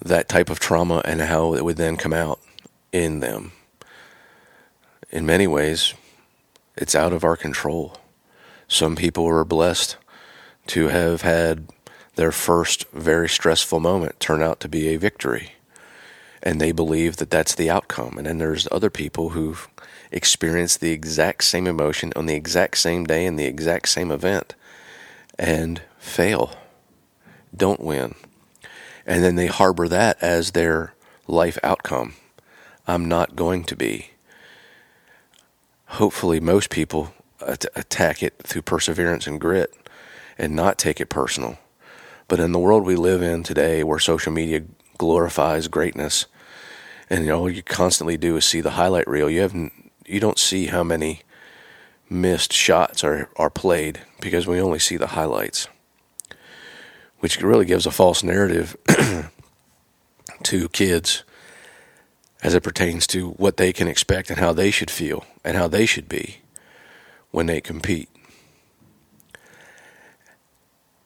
that 0.00 0.28
type 0.28 0.50
of 0.50 0.58
trauma 0.58 1.00
and 1.04 1.20
how 1.20 1.54
it 1.54 1.64
would 1.64 1.76
then 1.76 1.96
come 1.96 2.12
out 2.12 2.40
in 2.90 3.20
them. 3.20 3.52
In 5.10 5.24
many 5.24 5.46
ways, 5.46 5.94
it's 6.76 6.94
out 6.94 7.12
of 7.12 7.24
our 7.24 7.36
control. 7.36 7.96
Some 8.68 8.96
people 8.96 9.26
are 9.26 9.44
blessed 9.44 9.96
to 10.68 10.88
have 10.88 11.22
had 11.22 11.68
their 12.14 12.32
first 12.32 12.88
very 12.90 13.28
stressful 13.28 13.80
moment 13.80 14.20
turn 14.20 14.42
out 14.42 14.60
to 14.60 14.68
be 14.68 14.88
a 14.88 14.98
victory. 14.98 15.52
And 16.42 16.60
they 16.60 16.72
believe 16.72 17.16
that 17.16 17.30
that's 17.30 17.54
the 17.54 17.70
outcome. 17.70 18.18
And 18.18 18.26
then 18.26 18.38
there's 18.38 18.68
other 18.72 18.90
people 18.90 19.30
who've 19.30 19.68
experienced 20.10 20.80
the 20.80 20.92
exact 20.92 21.44
same 21.44 21.66
emotion 21.66 22.12
on 22.16 22.26
the 22.26 22.34
exact 22.34 22.78
same 22.78 23.04
day 23.04 23.24
in 23.24 23.36
the 23.36 23.46
exact 23.46 23.88
same 23.88 24.10
event 24.10 24.54
and 25.38 25.82
fail, 25.98 26.52
don't 27.56 27.80
win. 27.80 28.14
And 29.06 29.24
then 29.24 29.36
they 29.36 29.46
harbor 29.46 29.88
that 29.88 30.22
as 30.22 30.50
their 30.52 30.94
life 31.26 31.58
outcome. 31.62 32.14
I'm 32.86 33.08
not 33.08 33.36
going 33.36 33.64
to 33.64 33.76
be. 33.76 34.11
Hopefully, 35.92 36.40
most 36.40 36.70
people 36.70 37.12
attack 37.38 38.22
it 38.22 38.34
through 38.42 38.62
perseverance 38.62 39.26
and 39.26 39.38
grit 39.38 39.74
and 40.38 40.56
not 40.56 40.78
take 40.78 41.02
it 41.02 41.10
personal. 41.10 41.58
But 42.28 42.40
in 42.40 42.52
the 42.52 42.58
world 42.58 42.84
we 42.84 42.96
live 42.96 43.20
in 43.20 43.42
today, 43.42 43.84
where 43.84 43.98
social 43.98 44.32
media 44.32 44.62
glorifies 44.96 45.68
greatness, 45.68 46.24
and 47.10 47.30
all 47.30 47.50
you 47.50 47.62
constantly 47.62 48.16
do 48.16 48.36
is 48.36 48.46
see 48.46 48.62
the 48.62 48.70
highlight 48.70 49.06
reel, 49.06 49.28
you 49.28 49.42
have 49.42 49.54
you 50.06 50.18
don't 50.18 50.38
see 50.38 50.66
how 50.66 50.82
many 50.82 51.20
missed 52.08 52.54
shots 52.54 53.04
are 53.04 53.28
are 53.36 53.50
played 53.50 54.00
because 54.22 54.46
we 54.46 54.62
only 54.62 54.78
see 54.78 54.96
the 54.96 55.08
highlights, 55.08 55.68
which 57.18 57.42
really 57.42 57.66
gives 57.66 57.84
a 57.84 57.90
false 57.90 58.22
narrative 58.22 58.78
to 60.44 60.70
kids 60.70 61.22
as 62.42 62.54
it 62.54 62.62
pertains 62.62 63.06
to 63.06 63.30
what 63.30 63.56
they 63.56 63.72
can 63.72 63.86
expect 63.86 64.28
and 64.28 64.38
how 64.38 64.52
they 64.52 64.70
should 64.70 64.90
feel 64.90 65.24
and 65.44 65.56
how 65.56 65.68
they 65.68 65.86
should 65.86 66.08
be 66.08 66.38
when 67.30 67.46
they 67.46 67.60
compete. 67.60 68.08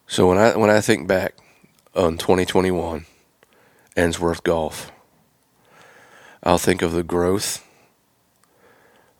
So 0.06 0.28
when 0.28 0.38
I 0.38 0.56
when 0.56 0.70
I 0.70 0.80
think 0.80 1.06
back 1.06 1.34
on 1.94 2.16
2021, 2.16 3.06
Ensworth 3.96 4.42
Golf, 4.42 4.90
I'll 6.42 6.58
think 6.58 6.80
of 6.80 6.92
the 6.92 7.02
growth 7.02 7.66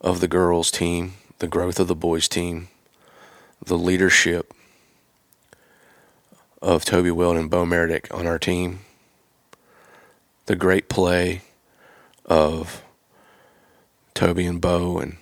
of 0.01 0.21
the 0.21 0.29
girls 0.29 0.71
team, 0.71 1.15
the 1.39 1.49
growth 1.49 1.81
of 1.81 1.89
the 1.89 1.97
boys 1.97 2.29
team, 2.29 2.69
the 3.65 3.77
leadership 3.77 4.55
of 6.63 6.85
Toby 6.85 7.11
Wilt 7.11 7.37
and 7.37 7.51
Bo 7.51 7.67
Meredith 7.67 8.13
on 8.13 8.27
our 8.27 8.39
team, 8.39 8.81
the 10.47 10.57
great 10.57 10.89
play 10.89 11.43
of 12.27 12.83
Toby 14.15 14.47
and 14.47 14.61
Bo 14.61 14.99
and 14.99 15.17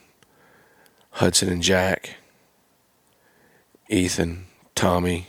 Hudson 1.10 1.48
and 1.48 1.62
Jack, 1.62 2.16
Ethan, 3.88 4.46
Tommy, 4.74 5.28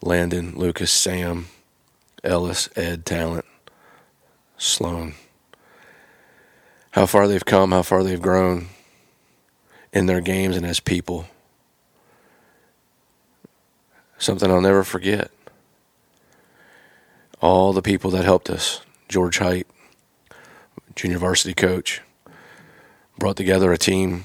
Landon, 0.00 0.56
Lucas, 0.56 0.90
Sam, 0.90 1.48
Ellis, 2.24 2.68
Ed, 2.76 3.04
Talent, 3.04 3.44
Sloan. 4.56 5.14
How 6.92 7.06
far 7.06 7.28
they've 7.28 7.44
come, 7.44 7.72
how 7.72 7.82
far 7.82 8.02
they've 8.02 8.20
grown 8.20 8.68
in 9.92 10.06
their 10.06 10.20
games 10.20 10.56
and 10.56 10.64
as 10.64 10.80
people. 10.80 11.26
Something 14.18 14.50
I'll 14.50 14.60
never 14.60 14.84
forget. 14.84 15.30
All 17.40 17.72
the 17.72 17.82
people 17.82 18.10
that 18.12 18.24
helped 18.24 18.50
us 18.50 18.80
George 19.08 19.38
Height, 19.38 19.66
junior 20.98 21.18
varsity 21.18 21.54
coach, 21.54 22.02
brought 23.20 23.36
together 23.36 23.72
a 23.72 23.78
team 23.78 24.24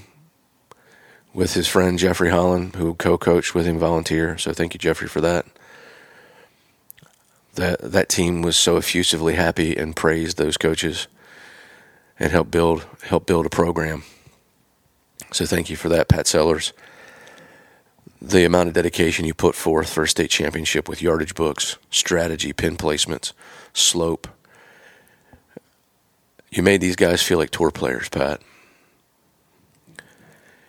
with 1.32 1.54
his 1.54 1.68
friend 1.68 2.00
Jeffrey 2.00 2.32
Holland, 2.32 2.76
who 2.76 2.96
co-coached 2.96 3.54
with 3.54 3.68
him, 3.68 3.78
volunteer. 3.78 4.40
So 4.40 4.54
thank 4.54 4.74
you, 4.74 4.80
Jeffrey, 4.80 5.08
for 5.08 5.22
that. 5.22 5.46
That 7.54 7.80
that 7.80 8.10
team 8.10 8.42
was 8.42 8.58
so 8.58 8.78
effusively 8.78 9.36
happy 9.36 9.78
and 9.78 9.96
praised 9.96 10.40
those 10.40 10.58
coaches, 10.58 11.08
and 12.20 12.32
helped 12.32 12.50
build 12.50 12.88
help 13.04 13.28
build 13.28 13.46
a 13.46 13.50
program. 13.50 14.04
So 15.32 15.46
thank 15.46 15.70
you 15.70 15.76
for 15.76 15.90
that, 15.90 16.08
Pat 16.08 16.26
Sellers. 16.26 16.74
The 18.20 18.46
amount 18.46 18.70
of 18.70 18.74
dedication 18.74 19.26
you 19.26 19.36
put 19.36 19.54
forth 19.54 19.94
for 19.94 20.04
a 20.04 20.08
state 20.08 20.32
championship 20.32 20.90
with 20.90 21.04
yardage 21.04 21.36
books, 21.36 21.78
strategy, 21.92 22.52
pin 22.52 22.78
placements, 22.78 23.34
slope. 23.74 24.28
You 26.54 26.64
made 26.64 26.82
these 26.82 26.96
guys 26.96 27.22
feel 27.22 27.38
like 27.38 27.50
tour 27.50 27.72
players, 27.72 28.10
Pat 28.10 28.42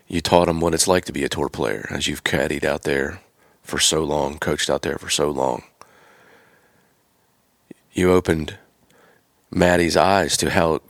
you 0.07 0.21
taught 0.21 0.47
them 0.47 0.61
what 0.61 0.75
it's 0.75 0.89
like 0.89 1.05
to 1.07 1.13
be 1.13 1.25
a 1.25 1.29
tour 1.29 1.49
player 1.49 1.89
as 1.91 2.07
you've 2.07 2.25
caddied 2.25 2.65
out 2.65 2.83
there 2.83 3.21
for 3.63 3.79
so 3.79 4.05
long, 4.05 4.39
coached 4.39 4.71
out 4.71 4.83
there 4.83 4.99
for 4.99 5.11
so 5.11 5.31
long. 5.31 5.65
You 7.93 8.13
opened 8.13 8.59
Maddie's 9.51 9.97
eyes 9.97 10.37
to 10.39 10.51
how 10.51 10.83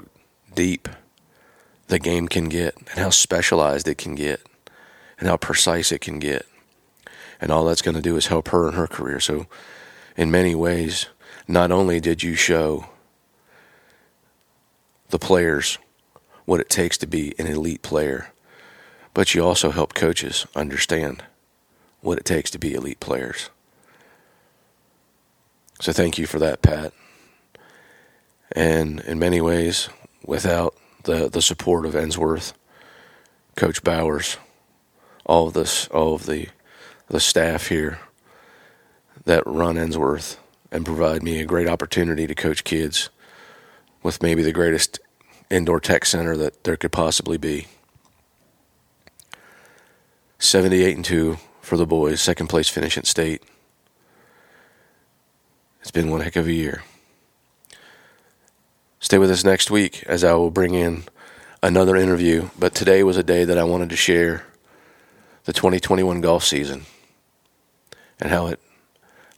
deep 0.55 0.89
the 1.89 1.99
game 1.99 2.29
can 2.29 2.49
get 2.49 2.77
and 2.77 2.99
how 2.99 3.11
specialized 3.11 3.87
it 3.87 3.99
can 3.99 4.15
get 4.15 4.43
and 5.19 5.29
how 5.29 5.37
precise 5.37 5.93
it 5.93 6.01
can 6.01 6.19
get. 6.19 6.47
And 7.41 7.53
all 7.53 7.65
that's 7.65 7.83
going 7.83 7.95
to 7.95 8.03
do 8.03 8.17
is 8.17 8.29
help 8.29 8.49
her 8.49 8.69
in 8.69 8.75
her 8.75 8.87
career. 8.87 9.21
So, 9.21 9.47
in 10.17 10.31
many 10.31 10.55
ways, 10.55 11.07
not 11.49 11.71
only 11.71 12.01
did 12.01 12.23
you 12.23 12.35
show 12.35 12.87
the 15.09 15.19
players 15.19 15.79
what 16.45 16.61
it 16.61 16.69
takes 16.69 16.99
to 16.99 17.07
be 17.07 17.35
an 17.39 17.47
elite 17.47 17.83
player, 17.83 18.33
but 19.15 19.35
you 19.35 19.45
also 19.45 19.71
help 19.71 19.95
coaches 19.95 20.47
understand 20.55 21.25
what 22.01 22.19
it 22.19 22.25
takes 22.25 22.51
to 22.51 22.59
be 22.59 22.75
elite 22.75 23.01
players. 23.01 23.49
So 25.81 25.93
thank 25.93 26.19
you 26.19 26.27
for 26.27 26.39
that, 26.39 26.63
Pat. 26.63 26.93
And 28.53 29.01
in 29.01 29.19
many 29.19 29.41
ways, 29.41 29.89
without 30.25 30.75
the, 31.05 31.29
the 31.29 31.43
support 31.43 31.87
of 31.87 31.95
Ensworth, 31.95 32.53
Coach 33.57 33.83
Bowers, 33.83 34.37
all 35.25 35.49
of 35.49 35.55
this, 35.55 35.89
all 35.89 36.15
of 36.15 36.27
the 36.27 36.49
the 37.09 37.21
staff 37.21 37.69
here 37.69 38.01
that 39.25 39.47
run 39.47 39.77
Ensworth 39.77 40.37
and 40.71 40.85
provide 40.85 41.23
me 41.23 41.41
a 41.41 41.47
great 41.47 41.69
opportunity 41.69 42.27
to 42.27 42.35
coach 42.35 42.65
kids 42.65 43.11
with 44.05 44.23
maybe 44.23 44.45
the 44.45 44.53
greatest 44.53 45.01
indoor 45.51 45.81
tech 45.81 46.05
center 46.05 46.37
that 46.37 46.63
there 46.63 46.77
could 46.77 46.93
possibly 46.93 47.37
be. 47.37 47.67
78 50.39 50.95
and 50.95 51.05
2 51.05 51.39
for 51.63 51.77
the 51.77 51.87
boys, 51.87 52.21
second 52.21 52.49
place 52.49 52.69
finish 52.69 52.99
at 52.99 53.07
state. 53.07 53.43
It's 55.81 55.91
been 55.91 56.11
one 56.11 56.21
heck 56.21 56.37
of 56.37 56.47
a 56.47 56.53
year. 56.53 56.85
Stay 59.01 59.19
with 59.19 59.31
us 59.31 59.45
next 59.45 59.71
week 59.71 60.05
as 60.05 60.23
I 60.23 60.35
will 60.35 60.51
bring 60.51 60.75
in 60.75 61.05
another 61.63 61.97
interview. 61.97 62.51
But 62.59 62.75
today 62.75 63.03
was 63.03 63.17
a 63.17 63.23
day 63.23 63.45
that 63.45 63.59
I 63.59 63.65
wanted 63.65 63.91
to 63.91 63.97
share 63.97 64.45
the 65.45 65.53
2021 65.53 66.21
golf 66.21 66.45
season 66.45 66.83
and 68.21 68.31
how 68.31 68.47
it 68.47 68.61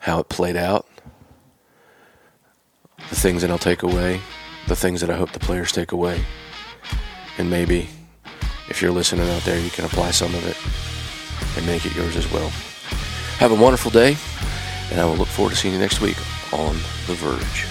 how 0.00 0.20
it 0.20 0.28
played 0.28 0.56
out, 0.56 0.86
the 3.08 3.16
things 3.16 3.42
that 3.42 3.50
I'll 3.50 3.58
take 3.58 3.82
away, 3.82 4.20
the 4.66 4.76
things 4.76 5.00
that 5.00 5.10
I 5.10 5.16
hope 5.16 5.32
the 5.32 5.38
players 5.38 5.72
take 5.72 5.92
away. 5.92 6.24
And 7.38 7.48
maybe 7.50 7.88
if 8.68 8.82
you're 8.82 8.90
listening 8.90 9.28
out 9.28 9.42
there, 9.42 9.58
you 9.58 9.70
can 9.70 9.84
apply 9.84 10.10
some 10.10 10.34
of 10.34 10.46
it 10.46 10.56
and 11.56 11.66
make 11.66 11.86
it 11.86 11.94
yours 11.94 12.16
as 12.16 12.30
well. 12.32 12.48
Have 13.38 13.52
a 13.52 13.54
wonderful 13.54 13.90
day, 13.90 14.16
and 14.90 15.00
I 15.00 15.04
will 15.04 15.16
look 15.16 15.28
forward 15.28 15.50
to 15.50 15.56
seeing 15.56 15.74
you 15.74 15.80
next 15.80 16.00
week 16.00 16.16
on 16.52 16.74
The 17.06 17.14
Verge. 17.14 17.66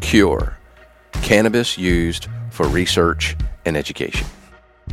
Cure 0.00 0.58
Cannabis 1.12 1.78
used 1.78 2.28
for 2.50 2.68
research 2.68 3.36
and 3.64 3.76
education. 3.76 4.26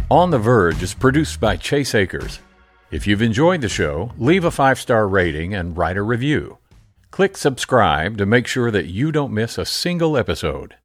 On 0.09 0.31
the 0.31 0.39
Verge 0.39 0.81
is 0.81 0.95
produced 0.95 1.39
by 1.39 1.55
Chase 1.55 1.93
Akers. 1.93 2.39
If 2.93 3.07
you've 3.07 3.23
enjoyed 3.23 3.61
the 3.61 3.69
show, 3.69 4.11
leave 4.19 4.45
a 4.45 4.51
five 4.51 4.79
star 4.79 5.07
rating 5.07 5.55
and 5.55 5.75
write 5.75 5.97
a 5.97 6.03
review. 6.03 6.59
Click 7.09 7.35
subscribe 7.35 8.19
to 8.19 8.27
make 8.27 8.45
sure 8.45 8.69
that 8.69 8.85
you 8.85 9.11
don't 9.11 9.33
miss 9.33 9.57
a 9.57 9.65
single 9.65 10.15
episode. 10.15 10.75